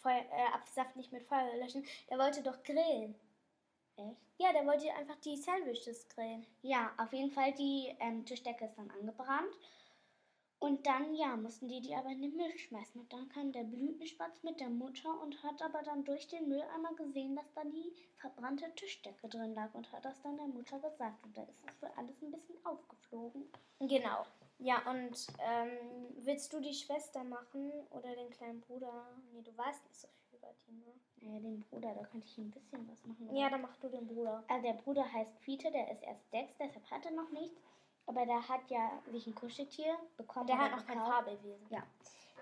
Feuer, 0.00 0.24
äh, 0.30 0.54
Apfelsaft 0.54 0.96
nicht 0.96 1.12
mit 1.12 1.22
Feuer 1.24 1.54
löschen. 1.56 1.84
Der 2.08 2.18
wollte 2.18 2.42
doch 2.42 2.62
grillen. 2.62 3.14
Echt? 3.96 4.16
Ja, 4.42 4.52
der 4.52 4.66
wollte 4.66 4.92
einfach 4.94 5.20
die 5.20 5.36
Sandwiches 5.36 6.08
grillen. 6.08 6.44
Ja, 6.62 6.90
auf 6.98 7.12
jeden 7.12 7.30
Fall, 7.30 7.52
die 7.52 7.94
ähm, 8.00 8.26
Tischdecke 8.26 8.64
ist 8.64 8.76
dann 8.76 8.90
angebrannt. 8.90 9.54
Und 10.58 10.84
dann, 10.84 11.14
ja, 11.14 11.36
mussten 11.36 11.68
die 11.68 11.80
die 11.80 11.94
aber 11.94 12.10
in 12.10 12.22
den 12.22 12.36
Müll 12.36 12.58
schmeißen. 12.58 13.00
Und 13.00 13.12
dann 13.12 13.28
kam 13.28 13.52
der 13.52 13.62
Blütenspatz 13.62 14.42
mit 14.42 14.58
der 14.58 14.68
Mutter 14.68 15.20
und 15.22 15.40
hat 15.44 15.62
aber 15.62 15.84
dann 15.84 16.04
durch 16.04 16.26
den 16.26 16.48
Mülleimer 16.48 16.92
gesehen, 16.94 17.36
dass 17.36 17.52
da 17.54 17.62
die 17.62 17.92
verbrannte 18.16 18.68
Tischdecke 18.74 19.28
drin 19.28 19.54
lag 19.54 19.72
und 19.74 19.92
hat 19.92 20.04
das 20.04 20.20
dann 20.22 20.36
der 20.36 20.46
Mutter 20.46 20.80
gesagt. 20.80 21.24
Und 21.24 21.36
da 21.36 21.42
ist 21.44 21.62
es 21.64 21.74
für 21.78 21.96
alles 21.96 22.20
ein 22.20 22.32
bisschen 22.32 22.66
aufgeflogen. 22.66 23.44
Genau. 23.78 24.26
Ja, 24.58 24.82
und 24.90 25.24
ähm, 25.38 25.70
willst 26.16 26.52
du 26.52 26.58
die 26.58 26.74
Schwester 26.74 27.22
machen 27.22 27.70
oder 27.90 28.12
den 28.16 28.30
kleinen 28.30 28.60
Bruder? 28.60 29.06
Nee, 29.32 29.42
du 29.42 29.56
weißt 29.56 29.84
nicht 29.84 30.00
so 30.00 30.08
viel 30.08 30.21
die, 30.66 30.72
ne? 30.72 30.92
Naja, 31.20 31.40
den 31.40 31.60
Bruder, 31.62 31.94
da 31.94 32.02
könnte 32.04 32.26
ich 32.26 32.38
ein 32.38 32.50
bisschen 32.50 32.88
was 32.90 33.04
machen. 33.06 33.28
oder? 33.28 33.38
Ja, 33.38 33.48
dann 33.50 33.62
mach 33.62 33.76
du 33.76 33.88
den 33.88 34.06
Bruder. 34.06 34.42
Also 34.48 34.66
der 34.66 34.74
Bruder 34.74 35.12
heißt 35.12 35.38
Fiete, 35.38 35.70
der 35.70 35.90
ist 35.92 36.02
erst 36.02 36.28
sechs, 36.30 36.52
deshalb 36.58 36.90
hat 36.90 37.04
er 37.06 37.12
noch 37.12 37.30
nichts. 37.30 37.60
Aber 38.06 38.26
der 38.26 38.48
hat 38.48 38.68
ja 38.68 39.00
sich 39.12 39.26
ein 39.28 39.34
Kuscheltier 39.34 39.96
bekommen. 40.16 40.48
Der 40.48 40.58
hat 40.58 40.72
noch 40.72 40.84
kein. 40.84 40.98
Fabelwesen. 40.98 41.66
Ja, 41.70 41.84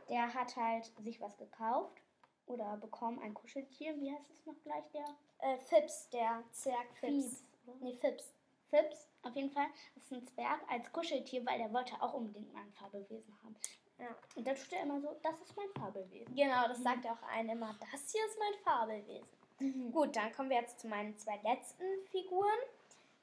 der 0.09 0.33
hat 0.33 0.57
halt 0.57 0.87
sich 1.02 1.21
was 1.21 1.37
gekauft 1.37 2.00
oder 2.47 2.78
bekommen 2.78 3.19
ein 3.19 3.35
Kuscheltier. 3.35 3.95
Wie 4.00 4.11
heißt 4.11 4.30
es 4.30 4.47
noch 4.47 4.59
gleich? 4.62 4.85
Der 4.92 5.04
Äh, 5.40 5.59
Fips, 5.59 6.09
der 6.11 6.42
Zwerg 6.52 6.87
Fips. 6.99 7.45
Fips. 7.64 7.80
Nee, 7.80 7.95
Fips. 7.95 8.35
Fips. 8.71 9.09
Auf 9.23 9.37
jeden 9.37 9.50
Fall. 9.50 9.66
Das 9.95 10.04
ist 10.04 10.12
ein 10.12 10.26
Zwerg 10.26 10.61
als 10.71 10.90
Kuscheltier, 10.92 11.45
weil 11.45 11.59
der 11.59 11.71
wollte 11.75 12.00
auch 12.00 12.14
unbedingt 12.14 12.52
mal 12.54 12.62
ein 12.62 12.73
Fabelwesen 12.73 13.37
haben. 13.45 13.54
Ja. 14.00 14.16
Und 14.35 14.47
dann 14.47 14.57
tut 14.57 14.73
er 14.73 14.83
immer 14.83 15.00
so, 15.00 15.16
das 15.23 15.35
ist 15.40 15.57
mein 15.57 15.69
Fabelwesen. 15.78 16.35
Genau, 16.35 16.69
das 16.69 16.83
sagt 16.83 17.07
auch 17.07 17.23
ein 17.35 17.49
immer. 17.49 17.76
Das 17.92 18.11
hier 18.11 18.25
ist 18.26 18.38
mein 18.38 18.54
Fabelwesen. 18.64 19.92
Gut, 19.92 20.16
dann 20.16 20.33
kommen 20.33 20.49
wir 20.49 20.57
jetzt 20.57 20.80
zu 20.80 20.88
meinen 20.88 21.16
zwei 21.19 21.38
letzten 21.45 21.85
Figuren. 22.11 22.59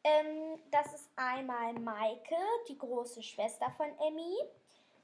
Ähm, 0.03 0.59
das 0.71 0.93
ist 0.93 1.09
einmal 1.15 1.73
Maike, 1.73 2.35
die 2.69 2.77
große 2.77 3.23
Schwester 3.23 3.71
von 3.75 3.87
Emmy. 3.99 4.35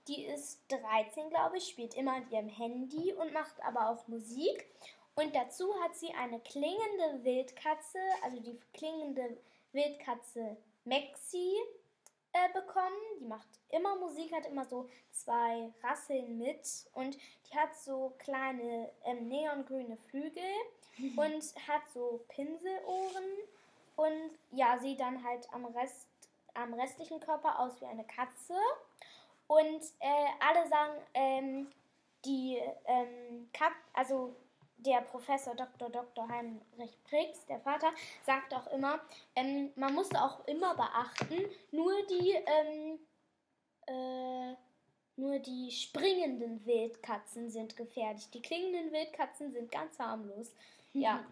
Die 0.07 0.25
ist 0.25 0.61
13, 0.69 1.29
glaube 1.29 1.57
ich, 1.57 1.67
spielt 1.67 1.95
immer 1.95 2.13
an 2.13 2.29
ihrem 2.29 2.49
Handy 2.49 3.13
und 3.13 3.33
macht 3.33 3.63
aber 3.63 3.89
auch 3.89 4.07
Musik. 4.07 4.67
Und 5.15 5.35
dazu 5.35 5.73
hat 5.81 5.95
sie 5.95 6.13
eine 6.13 6.39
klingende 6.39 7.23
Wildkatze, 7.23 7.99
also 8.23 8.39
die 8.39 8.59
klingende 8.73 9.37
Wildkatze 9.71 10.57
Maxi 10.85 11.53
äh, 12.33 12.51
bekommen. 12.53 12.97
Die 13.19 13.25
macht 13.25 13.47
immer 13.69 13.95
Musik, 13.95 14.33
hat 14.33 14.45
immer 14.45 14.65
so 14.65 14.89
zwei 15.11 15.71
Rasseln 15.81 16.37
mit 16.37 16.67
und 16.93 17.15
die 17.15 17.57
hat 17.57 17.75
so 17.75 18.13
kleine 18.19 18.91
ähm, 19.05 19.27
neongrüne 19.27 19.97
Flügel 20.09 20.43
und 21.15 21.43
hat 21.67 21.89
so 21.93 22.23
Pinselohren 22.29 23.23
und 23.95 24.31
ja, 24.51 24.79
sieht 24.79 24.99
dann 24.99 25.23
halt 25.23 25.47
am 25.53 25.65
Rest 25.65 26.07
am 26.55 26.73
restlichen 26.73 27.19
Körper 27.19 27.59
aus 27.59 27.79
wie 27.81 27.85
eine 27.85 28.03
Katze. 28.03 28.55
Und 29.47 29.81
äh, 29.99 30.27
alle 30.39 30.67
sagen, 30.69 30.93
ähm, 31.13 31.67
die 32.25 32.61
ähm, 32.85 33.49
Kat 33.53 33.73
also 33.93 34.35
der 34.83 35.01
Professor 35.01 35.55
Dr. 35.55 35.89
Dr. 35.89 36.27
Heinrich 36.27 36.97
Briggs, 37.09 37.45
der 37.45 37.59
Vater, 37.61 37.91
sagt 38.25 38.53
auch 38.53 38.67
immer, 38.67 38.99
ähm, 39.35 39.71
man 39.75 39.93
muss 39.93 40.13
auch 40.15 40.45
immer 40.47 40.75
beachten, 40.75 41.37
nur 41.71 41.93
die, 42.07 42.31
ähm, 42.45 42.99
äh, 43.87 44.55
nur 45.15 45.39
die 45.39 45.71
springenden 45.71 46.65
Wildkatzen 46.65 47.49
sind 47.49 47.77
gefährlich. 47.77 48.29
Die 48.31 48.41
klingenden 48.41 48.91
Wildkatzen 48.91 49.51
sind 49.51 49.71
ganz 49.71 49.97
harmlos. 49.99 50.53
Ja, 50.93 51.23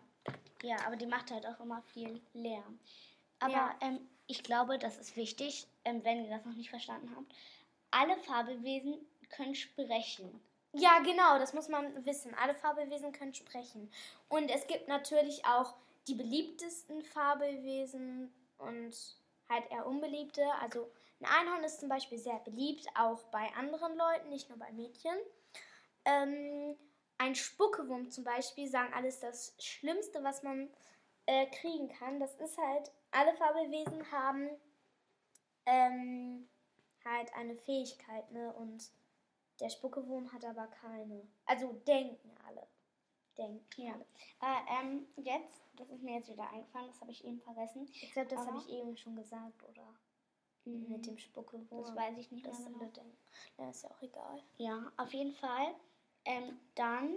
Ja, 0.63 0.75
aber 0.85 0.95
die 0.95 1.07
macht 1.07 1.31
halt 1.31 1.45
auch 1.47 1.59
immer 1.59 1.81
viel 1.81 2.21
Lärm. 2.33 2.79
Aber 3.39 3.51
Ja. 3.53 3.75
ähm, 3.81 4.07
ich 4.27 4.43
glaube, 4.43 4.77
das 4.77 4.97
ist 4.97 5.15
wichtig, 5.17 5.67
ähm, 5.83 6.03
wenn 6.03 6.23
ihr 6.23 6.29
das 6.29 6.45
noch 6.45 6.53
nicht 6.53 6.69
verstanden 6.69 7.11
habt. 7.15 7.33
Alle 7.89 8.15
Fabelwesen 8.17 8.95
können 9.29 9.55
sprechen. 9.55 10.39
Ja, 10.73 10.99
genau, 10.99 11.37
das 11.37 11.53
muss 11.53 11.67
man 11.67 12.05
wissen. 12.05 12.33
Alle 12.35 12.55
Fabelwesen 12.55 13.11
können 13.11 13.33
sprechen. 13.33 13.91
Und 14.29 14.49
es 14.49 14.67
gibt 14.67 14.87
natürlich 14.87 15.45
auch 15.45 15.75
die 16.07 16.15
beliebtesten 16.15 17.01
Fabelwesen 17.01 18.33
und 18.57 18.95
halt 19.49 19.69
eher 19.69 19.85
unbeliebte. 19.85 20.43
Also 20.61 20.89
ein 21.19 21.25
Einhorn 21.25 21.63
ist 21.63 21.79
zum 21.79 21.89
Beispiel 21.89 22.17
sehr 22.17 22.39
beliebt, 22.39 22.87
auch 22.95 23.21
bei 23.25 23.47
anderen 23.55 23.95
Leuten, 23.97 24.29
nicht 24.29 24.49
nur 24.49 24.57
bei 24.57 24.71
Mädchen. 24.71 25.15
Ähm, 26.05 26.77
ein 27.17 27.35
Spuckewurm 27.35 28.09
zum 28.09 28.23
Beispiel 28.23 28.67
sagen 28.67 28.93
alles 28.93 29.19
das 29.19 29.53
Schlimmste, 29.59 30.23
was 30.23 30.41
man 30.41 30.69
äh, 31.25 31.45
kriegen 31.47 31.89
kann. 31.89 32.19
Das 32.19 32.33
ist 32.35 32.57
halt, 32.57 32.91
alle 33.11 33.35
Fabelwesen 33.35 34.11
haben 34.11 34.49
ähm, 35.65 36.47
halt 37.05 37.33
eine 37.35 37.55
Fähigkeit, 37.55 38.31
ne? 38.31 38.53
Und 38.53 38.89
der 39.61 39.69
Spuckewurm 39.69 40.31
hat 40.33 40.43
aber 40.43 40.67
keine. 40.67 41.21
Also 41.45 41.71
denken 41.87 42.31
alle. 42.45 42.67
Denken 43.37 43.81
Ja. 43.81 43.93
alle. 43.93 44.05
Äh, 44.41 44.81
ähm, 44.81 45.07
jetzt, 45.17 45.61
das 45.77 45.89
ist 45.89 46.03
mir 46.03 46.15
jetzt 46.15 46.29
wieder 46.29 46.49
eingefallen, 46.49 46.87
das 46.87 46.99
habe 46.99 47.11
ich 47.11 47.23
eben 47.23 47.39
vergessen. 47.39 47.87
Ich 47.93 48.11
glaube, 48.11 48.27
das 48.29 48.45
habe 48.45 48.57
ich 48.57 48.69
eben 48.69 48.97
schon 48.97 49.15
gesagt, 49.15 49.63
oder? 49.69 49.95
Mit 50.65 51.07
dem 51.07 51.17
Spuckewurm. 51.17 51.67
Das 51.83 51.95
weiß 51.95 52.17
ich 52.17 52.31
nicht 52.31 52.43
mehr 52.43 52.51
Das 52.51 52.63
genau. 52.63 52.79
alle 52.79 52.89
denken. 52.89 53.17
Ja, 53.57 53.69
ist 53.69 53.83
ja 53.83 53.89
auch 53.91 54.01
egal. 54.01 54.43
Ja, 54.57 54.91
auf 54.97 55.13
jeden 55.13 55.33
Fall. 55.33 55.73
Ähm, 56.25 56.59
dann 56.75 57.15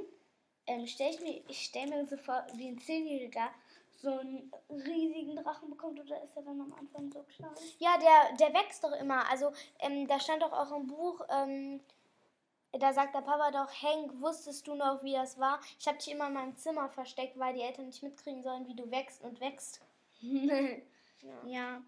ähm, 0.67 0.87
stelle 0.87 1.11
ich 1.11 1.21
mir, 1.21 1.45
ich 1.49 1.67
stelle 1.67 1.89
mir 1.89 2.07
so 2.07 2.17
vor, 2.17 2.47
wie 2.55 2.69
ein 2.69 2.79
Zehnjähriger 2.79 3.51
so 3.97 4.11
einen 4.19 4.51
riesigen 4.71 5.37
Drachen 5.37 5.71
bekommt 5.71 6.01
oder 6.01 6.23
ist 6.23 6.37
er 6.37 6.43
dann 6.43 6.61
am 6.61 6.73
Anfang 6.73 7.11
so 7.13 7.23
klein? 7.25 7.51
Ja, 7.79 7.97
der, 7.99 8.37
der 8.37 8.55
wächst 8.55 8.83
doch 8.83 8.93
immer. 8.93 9.29
Also, 9.31 9.53
ähm, 9.79 10.07
da 10.09 10.19
stand 10.21 10.43
doch 10.43 10.53
auch 10.53 10.73
im 10.73 10.87
Buch, 10.87 11.21
ähm, 11.31 11.81
da 12.79 12.93
sagt 12.93 13.15
der 13.15 13.21
Papa 13.21 13.51
doch, 13.51 13.73
Hank, 13.83 14.21
wusstest 14.21 14.67
du 14.67 14.75
noch, 14.75 15.03
wie 15.03 15.13
das 15.13 15.39
war? 15.39 15.61
Ich 15.79 15.87
habe 15.87 15.99
dich 15.99 16.11
immer 16.11 16.29
in 16.29 16.35
meinem 16.35 16.57
Zimmer 16.57 16.89
versteckt, 16.89 17.39
weil 17.39 17.55
die 17.55 17.63
Eltern 17.63 17.87
nicht 17.87 18.03
mitkriegen 18.03 18.43
sollen, 18.43 18.67
wie 18.69 18.75
du 18.75 18.91
wächst 18.91 19.23
und 19.23 19.41
wächst. 19.41 19.81
Ja. 20.21 20.55
Ja. 21.47 21.83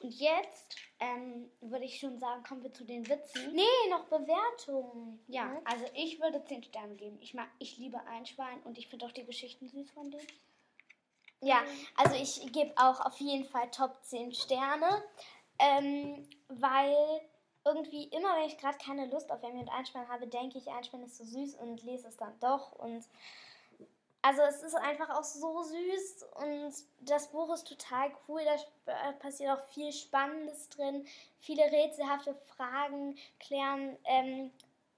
Und 0.00 0.10
jetzt 0.18 0.76
ähm, 0.98 1.50
würde 1.60 1.84
ich 1.84 1.98
schon 1.98 2.18
sagen, 2.18 2.42
kommen 2.44 2.62
wir 2.62 2.72
zu 2.72 2.84
den 2.84 3.06
Witzen. 3.06 3.52
Nee, 3.54 3.90
noch 3.90 4.04
Bewertungen. 4.06 5.22
Ja, 5.28 5.46
Ne? 5.46 5.60
also 5.66 5.84
ich 5.94 6.18
würde 6.20 6.42
10 6.42 6.62
Sterne 6.64 6.94
geben. 6.94 7.18
Ich 7.20 7.34
mag, 7.34 7.48
ich 7.58 7.76
liebe 7.76 8.00
Einschwein 8.06 8.60
und 8.64 8.78
ich 8.78 8.88
finde 8.88 9.04
auch 9.04 9.12
die 9.12 9.24
Geschichten 9.26 9.68
süß 9.68 9.90
von 9.90 10.10
denen. 10.10 10.26
Ja, 11.40 11.62
also 11.96 12.14
ich 12.16 12.50
gebe 12.52 12.72
auch 12.76 13.00
auf 13.04 13.18
jeden 13.20 13.44
Fall 13.44 13.70
Top 13.70 14.02
10 14.02 14.32
Sterne, 14.32 15.04
ähm, 15.58 16.26
weil 16.48 17.20
irgendwie 17.64 18.04
immer, 18.04 18.36
wenn 18.36 18.48
ich 18.48 18.58
gerade 18.58 18.78
keine 18.78 19.06
Lust 19.06 19.30
auf 19.30 19.42
Emmy 19.42 19.60
und 19.60 19.70
Einspann 19.70 20.08
habe, 20.08 20.26
denke 20.26 20.58
ich, 20.58 20.70
Einspann 20.70 21.02
ist 21.02 21.16
so 21.16 21.24
süß 21.24 21.56
und 21.56 21.82
lese 21.82 22.08
es 22.08 22.16
dann 22.16 22.38
doch. 22.40 22.72
Und 22.72 23.04
also 24.22 24.40
es 24.42 24.62
ist 24.62 24.74
einfach 24.74 25.10
auch 25.10 25.24
so 25.24 25.62
süß 25.62 26.26
und 26.36 26.72
das 27.00 27.28
Buch 27.30 27.52
ist 27.52 27.68
total 27.68 28.10
cool. 28.26 28.40
Da 28.86 28.92
äh, 28.92 29.12
passiert 29.14 29.50
auch 29.50 29.62
viel 29.68 29.92
Spannendes 29.92 30.68
drin. 30.70 31.06
Viele 31.40 31.62
rätselhafte 31.64 32.34
Fragen 32.56 33.18
klären 33.38 33.98
ähm, 34.04 34.50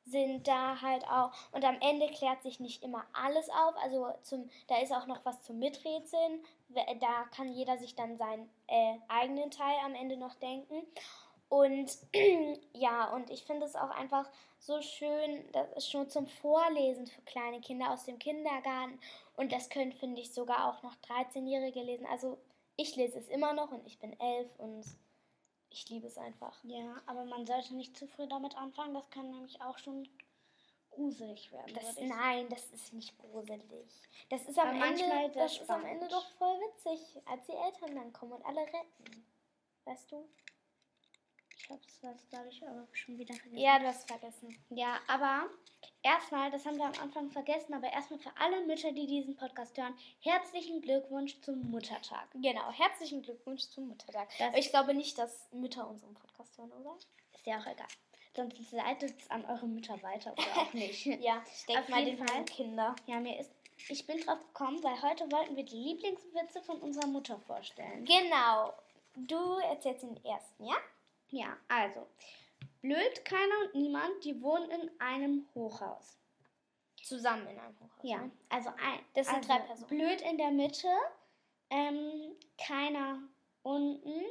sind 0.05 0.47
da 0.47 0.81
halt 0.81 1.05
auch. 1.09 1.33
Und 1.53 1.65
am 1.65 1.77
Ende 1.81 2.07
klärt 2.07 2.43
sich 2.43 2.61
nicht 2.61 2.83
immer 2.83 3.05
alles 3.13 3.49
auf. 3.51 3.75
Also 3.83 4.09
zum, 4.23 4.49
da 4.69 4.79
ist 4.79 4.93
auch 4.93 5.07
noch 5.07 5.25
was 5.25 5.43
zum 5.43 5.59
Miträtseln. 5.59 6.45
Da 6.69 7.25
kann 7.35 7.53
jeder 7.53 7.79
sich 7.79 7.97
dann 7.97 8.17
seinen 8.17 8.49
äh, 8.69 8.95
eigenen 9.09 9.51
Teil 9.51 9.77
am 9.85 9.95
Ende 9.95 10.17
noch 10.17 10.35
denken. 10.35 10.87
Und 11.49 11.91
ja, 12.73 13.13
und 13.13 13.31
ich 13.31 13.45
finde 13.45 13.67
es 13.67 13.77
auch 13.77 13.91
einfach 13.91 14.29
so 14.59 14.81
schön, 14.83 15.45
das 15.53 15.73
ist 15.73 15.91
schon 15.91 16.09
zum 16.09 16.27
Vorlesen 16.27 17.07
für 17.07 17.23
kleine 17.23 17.61
Kinder 17.61 17.91
aus 17.91 18.05
dem 18.05 18.19
Kindergarten. 18.19 18.99
Und 19.37 19.53
das 19.53 19.69
können, 19.69 19.93
finde 19.93 20.21
ich, 20.21 20.33
sogar 20.33 20.69
auch 20.69 20.83
noch 20.83 20.97
13-Jährige 20.97 21.83
lesen. 21.83 22.07
Also 22.07 22.39
ich 22.77 22.97
lese 22.97 23.19
es 23.19 23.29
immer 23.29 23.53
noch 23.53 23.71
und 23.71 23.87
ich 23.87 23.99
bin 23.99 24.19
elf 24.19 24.49
und 24.59 24.85
ich 25.71 25.89
liebe 25.89 26.07
es 26.07 26.19
einfach. 26.19 26.59
Ja, 26.65 26.97
aber 27.07 27.25
man 27.25 27.47
sollte 27.47 27.75
nicht 27.75 27.97
zu 27.97 28.07
früh 28.07 28.27
damit 28.27 28.57
anfangen. 28.57 28.95
Das 28.95 29.09
kann 29.11 29.31
nämlich 29.31 29.61
auch 29.61 29.79
schon 29.79 30.09
gruselig 30.91 31.53
werden. 31.53 31.75
Das, 31.75 32.01
nein, 32.01 32.49
das 32.49 32.67
ist 32.71 32.93
nicht 32.93 33.17
gruselig. 33.19 33.87
Das 34.31 34.43
ist 34.47 34.59
am 34.59 34.69
Aber 34.69 34.87
Ende, 34.87 35.31
das 35.35 35.53
ist 35.53 35.71
am 35.71 35.81
spannend. 35.81 36.03
Ende 36.03 36.09
doch 36.09 36.27
voll 36.39 36.59
witzig, 36.61 37.23
als 37.27 37.47
die 37.47 37.53
Eltern 37.53 37.95
dann 37.95 38.13
kommen 38.13 38.33
und 38.33 38.45
alle 38.45 38.63
retten. 38.63 39.27
Weißt 39.85 40.11
du? 40.11 40.29
Ich 41.69 42.05
habe 42.05 42.15
es, 42.15 42.29
glaube 42.29 42.49
ich, 42.49 42.63
aber 42.63 42.87
schon 42.93 43.19
wieder 43.19 43.35
vergessen. 43.35 43.59
Ja, 43.59 43.79
du 43.81 43.87
hast 43.87 44.07
vergessen. 44.07 44.57
Ja, 44.71 45.01
aber 45.09 45.49
erstmal, 46.03 46.51
das 46.51 46.65
haben 46.65 46.77
wir 46.77 46.85
am 46.85 46.99
Anfang 47.03 47.31
vergessen, 47.31 47.75
aber 47.75 47.93
erstmal 47.93 48.21
für 48.21 48.31
alle 48.39 48.65
Mütter, 48.67 48.93
die 48.93 49.07
diesen 49.07 49.37
Podcast 49.37 49.77
hören, 49.77 49.97
herzlichen 50.21 50.81
Glückwunsch 50.81 51.41
zum 51.41 51.69
Muttertag. 51.71 52.29
Genau, 52.35 52.71
herzlichen 52.71 53.23
Glückwunsch 53.23 53.63
zum 53.71 53.89
Muttertag. 53.89 54.29
Das 54.39 54.55
ich 54.55 54.71
glaube 54.71 54.95
nicht, 54.95 55.19
dass 55.19 55.51
Mütter 55.53 55.89
unseren 55.89 56.15
Podcast 56.15 56.57
hören, 56.57 56.71
oder? 56.73 56.97
Ist 57.35 57.47
ja 57.47 57.59
auch 57.59 57.67
egal. 57.67 57.89
Sonst 58.37 58.71
leitet 58.73 59.21
es 59.21 59.31
an 59.31 59.45
eure 59.47 59.67
Mütter 59.67 60.01
weiter 60.03 60.33
oder 60.35 60.63
auch 60.63 60.73
nicht. 60.73 61.07
ja, 61.07 61.43
ich 61.53 61.67
denke 61.67 61.91
mal 61.91 62.05
den 62.05 62.19
Fall. 62.19 62.45
Kinder. 62.45 62.95
Ja, 63.07 63.19
mir 63.19 63.41
ist 63.41 63.51
ich 63.89 64.07
bin 64.07 64.19
drauf 64.21 64.41
gekommen, 64.41 64.83
weil 64.83 65.01
heute 65.03 65.31
wollten 65.31 65.55
wir 65.55 65.63
die 65.63 65.77
Lieblingswitze 65.77 66.63
von 66.63 66.81
unserer 66.81 67.09
Mutter 67.09 67.39
vorstellen. 67.41 68.07
Genau. 68.07 68.73
Du 69.17 69.59
erzählst 69.59 70.03
den 70.03 70.17
ersten, 70.25 70.65
ja? 70.65 70.77
Ja, 71.31 71.57
also. 71.69 72.07
Blöd, 72.83 73.25
keiner 73.25 73.55
und 73.65 73.75
niemand, 73.75 74.25
die 74.25 74.41
wohnen 74.41 74.71
in 74.71 74.91
einem 75.01 75.47
Hochhaus. 75.55 76.19
Zusammen 77.03 77.47
in 77.47 77.59
einem 77.59 77.79
Hochhaus. 77.81 78.03
Ja, 78.03 78.19
ne? 78.19 78.31
also 78.49 78.71
ein. 78.71 79.01
Das 79.15 79.27
sind 79.27 79.37
also 79.37 79.49
drei 79.49 79.59
Personen. 79.61 79.89
Blöd 79.89 80.21
in 80.23 80.39
der 80.39 80.51
Mitte, 80.51 80.89
ähm, 81.71 82.37
keiner 82.59 83.23
unten 83.63 84.23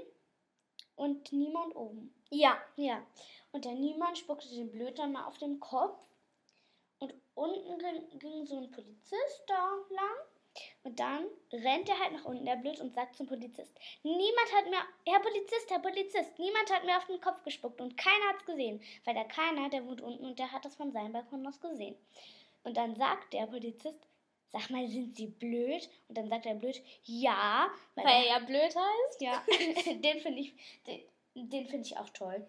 und 0.95 1.31
niemand 1.31 1.75
oben. 1.75 2.13
Ja. 2.29 2.57
Ja. 2.75 3.05
Und 3.51 3.65
der 3.65 3.73
Niemand 3.73 4.17
spuckte 4.17 4.49
den 4.49 4.71
Blöd 4.71 4.99
dann 4.99 5.13
mal 5.13 5.25
auf 5.25 5.37
den 5.37 5.59
Kopf 5.59 5.97
und 6.99 7.13
unten 7.35 7.77
ging, 7.79 8.19
ging 8.19 8.45
so 8.45 8.57
ein 8.57 8.71
Polizist 8.71 9.43
da 9.47 9.77
lang. 9.89 10.17
Und 10.83 10.99
dann 10.99 11.25
rennt 11.51 11.89
er 11.89 11.99
halt 11.99 12.13
nach 12.13 12.25
unten, 12.25 12.45
der 12.45 12.55
Blöd, 12.55 12.79
und 12.79 12.93
sagt 12.93 13.15
zum 13.15 13.27
Polizist, 13.27 13.73
niemand 14.03 14.53
hat 14.55 14.69
mir, 14.69 15.11
Herr 15.11 15.19
Polizist, 15.19 15.69
Herr 15.69 15.79
Polizist, 15.79 16.37
niemand 16.39 16.73
hat 16.73 16.85
mir 16.85 16.97
auf 16.97 17.05
den 17.05 17.21
Kopf 17.21 17.43
gespuckt 17.43 17.81
und 17.81 17.97
keiner 17.97 18.29
hat 18.29 18.37
es 18.39 18.45
gesehen. 18.45 18.81
Weil 19.03 19.15
der 19.15 19.25
keiner, 19.25 19.69
der 19.69 19.85
wohnt 19.85 20.01
unten 20.01 20.25
und 20.25 20.39
der 20.39 20.51
hat 20.51 20.65
das 20.65 20.75
von 20.75 20.91
seinem 20.91 21.13
Balkon 21.13 21.45
aus 21.47 21.59
gesehen. 21.59 21.95
Und 22.63 22.77
dann 22.77 22.95
sagt 22.95 23.33
der 23.33 23.47
Polizist, 23.47 24.07
sag 24.47 24.69
mal, 24.69 24.87
sind 24.87 25.15
Sie 25.15 25.27
blöd? 25.27 25.89
Und 26.07 26.17
dann 26.17 26.29
sagt 26.29 26.45
der 26.45 26.55
Blöd, 26.55 26.81
ja. 27.03 27.69
Weil, 27.95 28.05
weil 28.05 28.23
er 28.23 28.27
ja 28.27 28.39
blöd 28.39 28.75
heißt? 28.75 29.21
Ja, 29.21 29.43
den 29.95 30.19
finde 30.19 30.39
ich, 30.39 30.55
den, 30.87 31.49
den 31.49 31.67
finde 31.67 31.87
ich 31.87 31.97
auch 31.97 32.09
toll. 32.09 32.47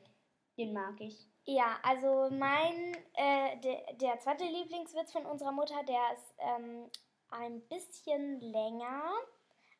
Den 0.56 0.72
mag 0.72 1.00
ich. 1.00 1.26
Ja, 1.44 1.78
also 1.82 2.28
mein, 2.30 2.96
äh, 3.14 3.56
der, 3.58 3.92
der 3.94 4.18
zweite 4.18 4.44
Lieblingswitz 4.44 5.12
von 5.12 5.26
unserer 5.26 5.52
Mutter, 5.52 5.82
der 5.84 6.12
ist 6.12 6.34
ähm, 6.38 6.90
ein 7.30 7.60
bisschen 7.68 8.40
länger 8.40 9.12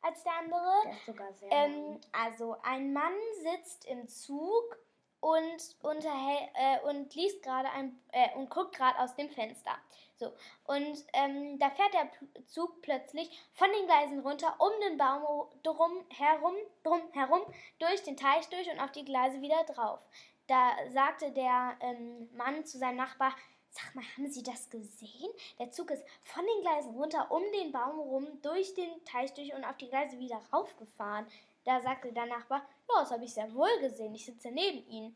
als 0.01 0.23
der 0.23 0.33
andere. 0.39 0.81
Der 0.85 0.91
ist 0.91 1.05
sogar 1.05 1.33
sehr 1.33 1.51
ähm, 1.51 2.01
Also 2.11 2.55
ein 2.63 2.93
Mann 2.93 3.13
sitzt 3.41 3.85
im 3.85 4.07
Zug 4.07 4.77
und, 5.19 5.75
unterhält, 5.81 6.49
äh, 6.53 6.79
und 6.87 7.13
liest 7.15 7.41
gerade 7.41 7.69
ein 7.71 7.99
äh, 8.11 8.35
und 8.35 8.49
guckt 8.49 8.75
gerade 8.75 8.99
aus 8.99 9.15
dem 9.15 9.29
Fenster. 9.29 9.75
So 10.15 10.31
und 10.65 11.05
ähm, 11.13 11.59
da 11.59 11.69
fährt 11.69 11.93
der 11.93 12.09
Zug 12.45 12.81
plötzlich 12.81 13.29
von 13.53 13.67
den 13.71 13.85
Gleisen 13.85 14.19
runter, 14.19 14.55
um 14.59 14.71
den 14.81 14.97
Baum 14.97 15.47
drum 15.63 16.05
herum, 16.09 16.55
drum 16.83 17.01
herum, 17.13 17.41
durch 17.79 18.03
den 18.03 18.17
Teich 18.17 18.47
durch 18.49 18.71
und 18.71 18.79
auf 18.79 18.91
die 18.91 19.05
Gleise 19.05 19.41
wieder 19.41 19.63
drauf 19.65 19.99
da 20.47 20.71
sagte 20.89 21.31
der 21.31 21.75
ähm, 21.81 22.29
Mann 22.35 22.65
zu 22.65 22.77
seinem 22.77 22.97
Nachbar, 22.97 23.35
Sag 23.77 23.93
mal, 23.93 24.03
haben 24.15 24.27
Sie 24.27 24.41
das 24.41 24.69
gesehen? 24.71 25.31
Der 25.59 25.69
Zug 25.69 25.91
ist 25.91 26.03
von 26.23 26.43
den 26.43 26.61
Gleisen 26.61 26.95
runter, 26.95 27.29
um 27.29 27.43
den 27.53 27.71
Baum 27.71 27.99
rum, 27.99 28.41
durch 28.41 28.73
den 28.73 29.03
Teich 29.05 29.33
durch 29.35 29.53
und 29.53 29.63
auf 29.63 29.77
die 29.77 29.87
Gleise 29.87 30.17
wieder 30.17 30.41
raufgefahren. 30.51 31.27
Da 31.63 31.79
sagte 31.81 32.11
der 32.11 32.25
Nachbar, 32.25 32.65
ja, 32.89 33.01
das 33.01 33.11
habe 33.11 33.25
ich 33.25 33.33
sehr 33.33 33.53
wohl 33.53 33.79
gesehen, 33.79 34.15
ich 34.15 34.25
sitze 34.25 34.49
neben 34.49 34.87
Ihnen. 34.87 35.15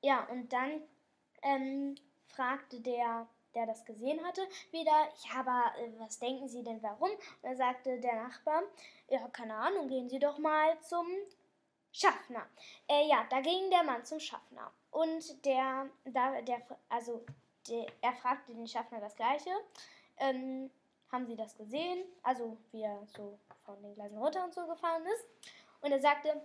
Ja, 0.00 0.24
und 0.30 0.50
dann 0.50 0.82
ähm, 1.42 1.96
fragte 2.28 2.80
der, 2.80 3.26
der 3.54 3.66
das 3.66 3.84
gesehen 3.84 4.24
hatte, 4.24 4.40
wieder, 4.70 5.08
ja, 5.26 5.40
aber 5.40 5.78
äh, 5.78 5.90
was 5.98 6.18
denken 6.18 6.48
Sie 6.48 6.62
denn 6.62 6.82
warum? 6.82 7.10
Und 7.10 7.18
da 7.42 7.54
sagte 7.56 8.00
der 8.00 8.22
Nachbar, 8.22 8.62
ja, 9.08 9.28
keine 9.28 9.54
Ahnung, 9.54 9.88
gehen 9.88 10.08
Sie 10.08 10.18
doch 10.18 10.38
mal 10.38 10.80
zum 10.80 11.06
Schaffner. 11.92 12.46
Äh, 12.86 13.06
ja, 13.06 13.26
da 13.28 13.40
ging 13.40 13.68
der 13.70 13.82
Mann 13.82 14.04
zum 14.06 14.20
Schaffner. 14.20 14.72
Und 14.90 15.44
der, 15.44 15.90
da, 16.04 16.40
der, 16.40 16.62
also 16.88 17.22
der, 17.68 17.86
er 18.00 18.12
fragte 18.14 18.54
den 18.54 18.66
Schaffner 18.66 19.00
das 19.00 19.16
Gleiche. 19.16 19.50
Ähm, 20.18 20.70
haben 21.10 21.26
Sie 21.26 21.36
das 21.36 21.56
gesehen? 21.56 22.04
Also 22.22 22.56
wie 22.72 22.82
er 22.82 23.06
so 23.06 23.38
von 23.64 23.80
den 23.82 23.94
Gleisen 23.94 24.18
runter 24.18 24.44
und 24.44 24.54
so 24.54 24.66
gefahren 24.66 25.04
ist. 25.06 25.26
Und 25.80 25.92
er 25.92 26.00
sagte 26.00 26.40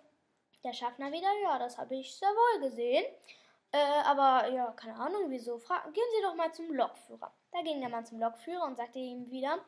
der 0.64 0.74
Schaffner 0.74 1.12
wieder, 1.12 1.30
ja, 1.44 1.60
das 1.60 1.78
habe 1.78 1.96
ich 1.96 2.16
sehr 2.16 2.30
wohl 2.30 2.70
gesehen. 2.70 3.06
Äh, 3.72 3.78
aber 4.06 4.48
ja, 4.50 4.72
keine 4.72 4.96
Ahnung, 4.96 5.24
wieso. 5.30 5.58
Fra 5.58 5.80
gehen 5.92 6.04
Sie 6.16 6.22
doch 6.22 6.36
mal 6.36 6.54
zum 6.54 6.72
Lokführer. 6.72 7.32
Da 7.52 7.62
ging 7.62 7.80
der 7.82 7.90
Mann 7.90 8.06
zum 8.06 8.20
Lokführer 8.20 8.66
und 8.66 8.78
sagte 8.78 9.00
ihm 9.00 9.30
wieder, 9.32 9.60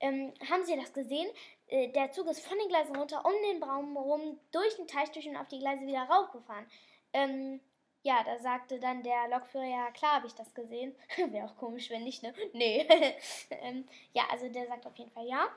ähm, 0.00 0.32
haben 0.48 0.64
Sie 0.64 0.76
das 0.76 0.92
gesehen? 0.92 1.28
Äh, 1.66 1.88
der 1.88 2.12
Zug 2.12 2.26
ist 2.28 2.46
von 2.46 2.58
den 2.58 2.68
Gleisen 2.68 2.96
runter, 2.96 3.24
um 3.24 3.32
den 3.50 3.60
Baum 3.60 3.96
rum, 3.96 4.38
durch 4.52 4.76
den 4.76 4.86
Teich 4.86 5.10
durch 5.10 5.28
und 5.28 5.36
auf 5.36 5.48
die 5.48 5.58
Gleise 5.58 5.86
wieder 5.86 6.02
raufgefahren. 6.02 6.66
Ähm, 7.12 7.60
ja, 8.02 8.22
da 8.24 8.38
sagte 8.38 8.80
dann 8.80 9.02
der 9.02 9.28
Lokführer, 9.28 9.64
ja 9.64 9.90
klar 9.92 10.16
habe 10.16 10.26
ich 10.26 10.34
das 10.34 10.52
gesehen. 10.54 10.94
Wäre 11.30 11.46
auch 11.46 11.56
komisch, 11.56 11.90
wenn 11.90 12.04
nicht, 12.04 12.22
ne? 12.22 12.34
Nee. 12.52 12.86
ähm, 13.50 13.88
ja, 14.12 14.24
also 14.30 14.48
der 14.48 14.66
sagt 14.66 14.86
auf 14.86 14.96
jeden 14.96 15.10
Fall 15.12 15.26
ja. 15.26 15.48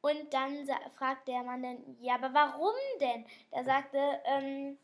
Und 0.00 0.34
dann 0.34 0.68
fragt 0.96 1.28
der 1.28 1.42
Mann 1.42 1.62
dann, 1.62 1.96
ja, 2.00 2.16
aber 2.16 2.34
warum 2.34 2.74
denn? 3.00 3.24
Da 3.50 3.64
sagte, 3.64 4.20
ähm, 4.26 4.78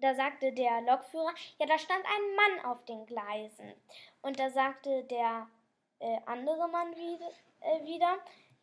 da 0.00 0.14
sagte 0.14 0.52
der 0.52 0.80
Lokführer, 0.82 1.32
ja, 1.58 1.66
da 1.66 1.78
stand 1.78 2.04
ein 2.04 2.34
Mann 2.34 2.64
auf 2.66 2.84
den 2.84 3.06
Gleisen. 3.06 3.72
Und 4.22 4.38
da 4.40 4.50
sagte 4.50 5.04
der 5.04 5.48
äh, 6.00 6.18
andere 6.26 6.68
Mann 6.68 6.94
wieder, 6.96 7.30
äh, 7.60 7.84
wieder 7.84 8.18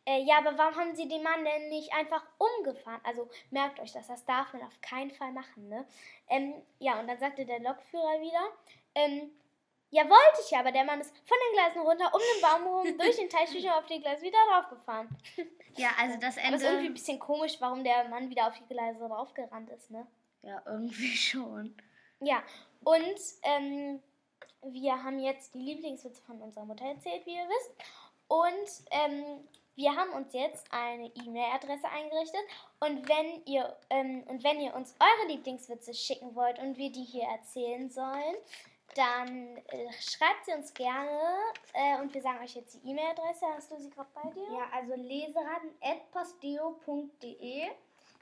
äh, 0.06 0.22
ja, 0.22 0.38
aber 0.38 0.56
warum 0.58 0.76
haben 0.76 0.94
sie 0.94 1.08
den 1.08 1.22
Mann 1.22 1.44
denn 1.44 1.68
nicht 1.68 1.92
einfach 1.94 2.22
umgefahren? 2.38 3.00
Also 3.04 3.28
merkt 3.50 3.80
euch 3.80 3.92
das, 3.92 4.06
das 4.06 4.24
darf 4.24 4.52
man 4.52 4.62
auf 4.62 4.80
keinen 4.82 5.10
Fall 5.10 5.32
machen, 5.32 5.68
ne? 5.68 5.86
Ähm, 6.28 6.54
ja, 6.78 7.00
und 7.00 7.08
dann 7.08 7.18
sagte 7.18 7.46
der 7.46 7.60
Lokführer 7.60 8.20
wieder, 8.20 8.50
ähm, 8.94 9.30
ja, 9.90 10.02
wollte 10.02 10.40
ich 10.44 10.50
ja, 10.50 10.60
aber 10.60 10.72
der 10.72 10.84
Mann 10.84 11.00
ist 11.00 11.16
von 11.24 11.38
den 11.46 11.52
Gleisen 11.54 11.80
runter, 11.80 12.12
um 12.12 12.20
den 12.20 12.42
Baum 12.42 12.66
rum, 12.66 12.98
durch 12.98 13.16
den 13.16 13.30
Teich 13.30 13.50
durch 13.50 13.70
auf 13.70 13.86
die 13.86 14.00
Gleise 14.00 14.22
wieder 14.22 14.38
draufgefahren. 14.50 15.08
Ja, 15.76 15.88
also 15.98 16.16
das 16.20 16.36
Ende. 16.36 16.48
Aber 16.50 16.56
es 16.56 16.62
ist 16.62 16.68
irgendwie 16.68 16.86
ein 16.86 16.94
bisschen 16.94 17.18
komisch, 17.18 17.56
warum 17.58 17.82
der 17.82 18.08
Mann 18.08 18.30
wieder 18.30 18.46
auf 18.46 18.54
die 18.56 18.72
Gleise 18.72 19.08
draufgerannt 19.08 19.68
ist, 19.70 19.90
ne? 19.90 20.06
Ja, 20.42 20.62
irgendwie 20.66 21.16
schon. 21.16 21.74
Ja, 22.20 22.44
und 22.84 23.18
ähm, 23.42 24.00
wir 24.62 25.02
haben 25.02 25.18
jetzt 25.18 25.52
die 25.52 25.58
Lieblingswitze 25.58 26.22
von 26.22 26.40
unserer 26.40 26.64
Mutter 26.64 26.84
erzählt, 26.84 27.26
wie 27.26 27.34
ihr 27.34 27.48
wisst. 27.48 27.72
Und 28.28 28.88
ähm, 28.92 29.48
wir 29.76 29.96
haben 29.96 30.12
uns 30.12 30.32
jetzt 30.32 30.66
eine 30.70 31.06
E-Mail-Adresse 31.06 31.88
eingerichtet 31.88 32.42
und 32.80 33.08
wenn 33.08 33.42
ihr 33.46 33.74
ähm, 33.90 34.22
und 34.28 34.44
wenn 34.44 34.60
ihr 34.60 34.74
uns 34.74 34.94
eure 35.00 35.28
Lieblingswitze 35.28 35.94
schicken 35.94 36.34
wollt 36.34 36.58
und 36.58 36.76
wir 36.76 36.92
die 36.92 37.04
hier 37.04 37.24
erzählen 37.24 37.88
sollen, 37.90 38.36
dann 38.94 39.56
äh, 39.56 39.90
schreibt 40.00 40.44
sie 40.46 40.52
uns 40.52 40.72
gerne 40.74 41.18
äh, 41.72 42.00
und 42.00 42.14
wir 42.14 42.22
sagen 42.22 42.44
euch 42.44 42.54
jetzt 42.54 42.74
die 42.74 42.88
E-Mail-Adresse. 42.88 43.46
Hast 43.54 43.72
du 43.72 43.78
sie 43.78 43.90
gerade 43.90 44.10
bei 44.14 44.30
dir? 44.30 44.46
Ja, 44.52 44.68
also 44.72 44.94
leseraten.posteo.de 44.94 47.70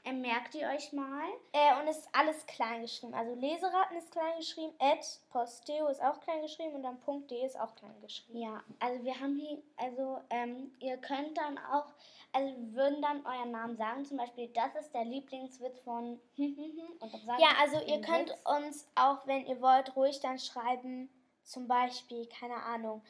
äh, 0.03 0.11
merkt 0.11 0.55
ihr 0.55 0.67
euch 0.67 0.91
mal. 0.91 1.27
Äh, 1.53 1.79
und 1.79 1.87
es 1.87 1.99
ist 1.99 2.09
alles 2.11 2.45
klein 2.45 2.81
geschrieben. 2.81 3.13
Also 3.13 3.35
Leseraten 3.35 3.97
ist 3.97 4.11
klein 4.11 4.37
geschrieben, 4.37 4.73
at 4.79 5.05
posteo 5.29 5.87
ist 5.87 6.01
auch 6.01 6.19
klein 6.21 6.41
geschrieben 6.41 6.75
und 6.75 6.83
dann 6.83 6.99
.de 7.27 7.45
ist 7.45 7.59
auch 7.59 7.73
klein 7.75 7.95
geschrieben. 8.01 8.39
Ja, 8.39 8.63
also 8.79 9.03
wir 9.03 9.19
haben 9.19 9.37
hier, 9.37 9.61
also 9.77 10.19
ähm, 10.29 10.73
ihr 10.79 10.97
könnt 10.97 11.37
dann 11.37 11.57
auch, 11.57 11.85
also 12.33 12.53
würden 12.73 13.01
dann 13.01 13.25
euren 13.25 13.51
Namen 13.51 13.77
sagen, 13.77 14.05
zum 14.05 14.17
Beispiel, 14.17 14.49
das 14.49 14.75
ist 14.75 14.93
der 14.93 15.05
Lieblingswitz 15.05 15.79
von 15.81 16.19
und 16.37 17.13
dann 17.13 17.25
sagen 17.25 17.41
Ja, 17.41 17.49
also 17.61 17.79
ihr 17.85 18.01
könnt 18.01 18.29
Witz. 18.29 18.39
uns 18.45 18.87
auch, 18.95 19.25
wenn 19.25 19.45
ihr 19.45 19.61
wollt, 19.61 19.95
ruhig 19.95 20.19
dann 20.19 20.37
schreiben, 20.37 21.09
zum 21.43 21.67
Beispiel, 21.67 22.27
keine 22.27 22.55
Ahnung, 22.55 23.01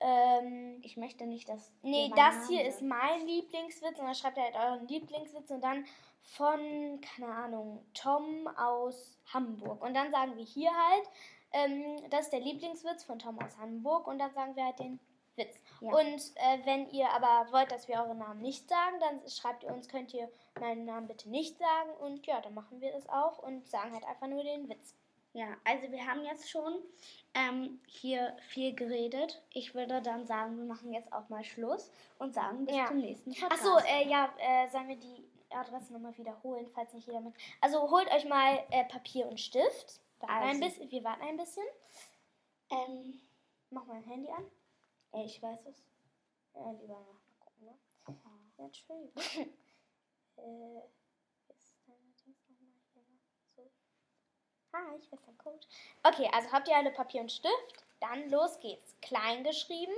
ähm, 0.00 0.78
ich 0.82 0.96
möchte 0.96 1.26
nicht, 1.26 1.48
dass. 1.48 1.70
Nee, 1.82 2.10
das 2.16 2.48
hier 2.48 2.64
ist 2.64 2.80
mein 2.80 3.26
Lieblingswitz 3.26 3.98
und 3.98 4.06
dann 4.06 4.14
schreibt 4.14 4.38
ihr 4.38 4.44
halt 4.44 4.56
euren 4.56 4.88
Lieblingswitz 4.88 5.50
und 5.50 5.60
dann 5.60 5.84
von, 6.22 7.00
keine 7.00 7.32
Ahnung, 7.32 7.84
Tom 7.94 8.48
aus 8.56 9.18
Hamburg. 9.32 9.82
Und 9.82 9.94
dann 9.94 10.10
sagen 10.10 10.36
wir 10.36 10.44
hier 10.44 10.70
halt, 10.70 11.08
ähm, 11.52 11.96
das 12.10 12.22
ist 12.22 12.32
der 12.32 12.40
Lieblingswitz 12.40 13.04
von 13.04 13.18
Tom 13.18 13.38
aus 13.40 13.56
Hamburg 13.58 14.06
und 14.06 14.18
dann 14.18 14.32
sagen 14.32 14.54
wir 14.56 14.64
halt 14.64 14.78
den 14.78 15.00
Witz. 15.36 15.60
Ja. 15.80 15.88
Und 15.90 16.20
äh, 16.36 16.64
wenn 16.64 16.88
ihr 16.90 17.10
aber 17.10 17.50
wollt, 17.52 17.72
dass 17.72 17.88
wir 17.88 17.96
euren 17.96 18.18
Namen 18.18 18.40
nicht 18.40 18.68
sagen, 18.68 18.96
dann 19.00 19.28
schreibt 19.28 19.64
ihr 19.64 19.72
uns, 19.72 19.88
könnt 19.88 20.12
ihr 20.14 20.28
meinen 20.60 20.84
Namen 20.84 21.06
bitte 21.06 21.28
nicht 21.30 21.58
sagen 21.58 21.90
und 22.00 22.26
ja, 22.26 22.40
dann 22.40 22.54
machen 22.54 22.80
wir 22.80 22.92
das 22.92 23.08
auch 23.08 23.38
und 23.38 23.68
sagen 23.68 23.92
halt 23.92 24.04
einfach 24.04 24.28
nur 24.28 24.44
den 24.44 24.68
Witz. 24.68 24.94
Ja, 25.32 25.46
also 25.64 25.90
wir 25.92 26.04
haben 26.06 26.24
jetzt 26.24 26.50
schon 26.50 26.74
ähm, 27.34 27.80
hier 27.86 28.36
viel 28.48 28.74
geredet. 28.74 29.40
Ich 29.52 29.74
würde 29.74 30.02
dann 30.02 30.26
sagen, 30.26 30.58
wir 30.58 30.64
machen 30.64 30.92
jetzt 30.92 31.12
auch 31.12 31.28
mal 31.28 31.44
Schluss 31.44 31.92
und 32.18 32.34
sagen 32.34 32.66
bis 32.66 32.76
ja. 32.76 32.86
zum 32.86 32.98
nächsten 32.98 33.32
Podcast. 33.32 33.52
Achso, 33.52 33.78
äh, 33.86 34.08
ja, 34.08 34.28
äh, 34.38 34.68
sollen 34.70 34.88
wir 34.88 34.96
die 34.96 35.24
Adresse 35.52 35.92
nochmal 35.92 36.16
wiederholen, 36.16 36.68
falls 36.74 36.92
nicht 36.92 37.06
jeder 37.06 37.20
mit. 37.20 37.34
Also 37.60 37.90
holt 37.90 38.10
euch 38.12 38.24
mal 38.24 38.64
äh, 38.70 38.84
Papier 38.84 39.26
und 39.26 39.40
Stift. 39.40 40.00
Also. 40.20 40.48
Ein 40.48 40.60
bisschen, 40.60 40.90
wir 40.90 41.04
warten 41.04 41.22
ein 41.22 41.36
bisschen. 41.36 41.66
Ähm, 42.70 43.20
mach 43.70 43.86
mal 43.86 43.96
ein 43.96 44.04
Handy 44.04 44.30
an. 44.30 44.44
Äh, 45.12 45.24
ich 45.24 45.42
weiß 45.42 45.66
es. 45.66 45.84
Ja, 46.54 46.70
lieber 46.72 46.94
mal 47.00 47.20
gucken, 47.40 47.66
ne? 47.66 47.78
Ja, 48.58 48.64
Entschuldigung. 48.64 49.12
äh, 50.36 50.82
ist 51.48 51.74
deine 51.86 52.12
Dings 52.24 52.48
nochmal 52.48 52.80
hier? 52.92 53.04
So. 53.56 53.70
Ah, 54.72 54.94
ich 54.98 55.10
weiß 55.10 55.22
den 55.24 55.38
Code. 55.38 55.66
Okay, 56.02 56.28
also 56.32 56.52
habt 56.52 56.68
ihr 56.68 56.76
alle 56.76 56.92
Papier 56.92 57.22
und 57.22 57.32
Stift? 57.32 57.84
Dann 58.00 58.30
los 58.30 58.58
geht's. 58.60 58.94
Klein 59.02 59.44
geschrieben, 59.44 59.92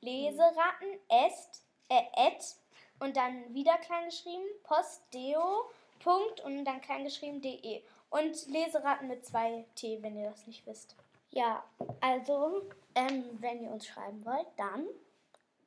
Leseratten, 0.00 0.88
est, 1.08 1.62
äh, 1.88 2.02
et 2.28 2.56
und 3.00 3.16
dann 3.16 3.54
wieder 3.54 3.76
klein 3.78 4.06
geschrieben, 4.06 4.44
postdeo, 4.62 5.70
Punkt 6.00 6.40
und 6.40 6.64
dann 6.64 6.80
klein 6.80 7.04
geschrieben, 7.04 7.40
de. 7.40 7.82
Und 8.10 8.46
Leseratten 8.48 9.08
mit 9.08 9.24
zwei 9.26 9.64
T, 9.74 9.98
wenn 10.02 10.16
ihr 10.16 10.30
das 10.30 10.46
nicht 10.46 10.66
wisst. 10.66 10.96
Ja, 11.30 11.64
also, 12.00 12.62
ähm, 12.94 13.24
wenn 13.40 13.62
ihr 13.62 13.70
uns 13.70 13.86
schreiben 13.86 14.24
wollt, 14.24 14.46
dann 14.56 14.86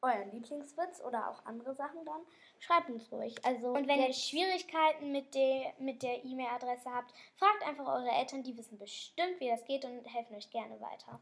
euren 0.02 0.32
Lieblingswitz 0.32 1.02
oder 1.02 1.30
auch 1.30 1.46
andere 1.46 1.76
Sachen 1.76 2.06
dann, 2.06 2.22
schreibt 2.60 2.89
uns 2.89 3.12
ruhig. 3.12 3.36
Also 3.46 3.68
Und 3.74 3.88
wenn 3.88 4.00
ihr 4.00 4.13
Schwierigkeiten 4.13 5.12
mit 5.12 5.36
der 5.36 5.74
mit 5.80 6.02
der 6.04 6.24
E-Mail-Adresse 6.24 6.89
habt, 6.89 7.13
fragt 7.36 7.68
einfach 7.68 7.88
eure 7.88 8.10
Eltern, 8.10 8.44
die 8.44 8.58
wissen 8.58 8.78
bestimmt, 8.78 9.39
wie 9.39 9.50
das 9.50 9.65
geht 9.65 9.86
und 9.86 10.06
helfen 10.06 10.36
euch 10.36 10.50
gerne 10.50 10.80
weiter. 10.80 11.20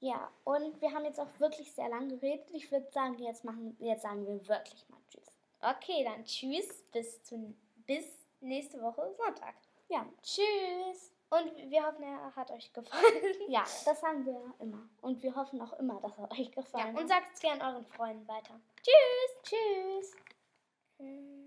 Ja, 0.00 0.30
und 0.44 0.80
wir 0.80 0.92
haben 0.92 1.04
jetzt 1.04 1.18
auch 1.18 1.40
wirklich 1.40 1.72
sehr 1.72 1.88
lange 1.88 2.16
geredet. 2.16 2.48
Ich 2.52 2.70
würde 2.70 2.88
sagen, 2.92 3.18
jetzt 3.18 3.44
machen, 3.44 3.76
jetzt 3.80 4.02
sagen 4.02 4.26
wir 4.26 4.46
wirklich 4.46 4.88
mal 4.88 5.00
Tschüss. 5.10 5.37
Okay, 5.60 6.04
dann 6.04 6.24
tschüss, 6.24 6.82
bis, 6.92 7.22
zu, 7.24 7.54
bis 7.86 8.04
nächste 8.40 8.80
Woche 8.80 9.14
Sonntag. 9.16 9.54
Ja, 9.88 10.06
Tschüss! 10.22 11.12
Und 11.30 11.54
wir 11.70 11.84
hoffen, 11.86 12.02
er 12.04 12.34
hat 12.34 12.50
euch 12.50 12.72
gefallen. 12.72 13.04
ja, 13.48 13.60
das 13.84 14.00
sagen 14.00 14.24
wir 14.24 14.54
immer. 14.60 14.88
Und 15.02 15.22
wir 15.22 15.34
hoffen 15.34 15.60
auch 15.60 15.74
immer, 15.74 16.00
dass 16.00 16.16
er 16.16 16.30
euch 16.30 16.38
Ja, 16.48 16.62
gefallen 16.62 16.96
und 16.96 17.02
hat. 17.02 17.08
sagt 17.08 17.34
es 17.34 17.40
gerne 17.40 17.62
euren 17.64 17.84
Freunden 17.86 18.26
weiter. 18.28 18.58
Tschüss! 18.82 19.42
Tschüss. 19.42 20.16
Tschüss. 20.96 21.37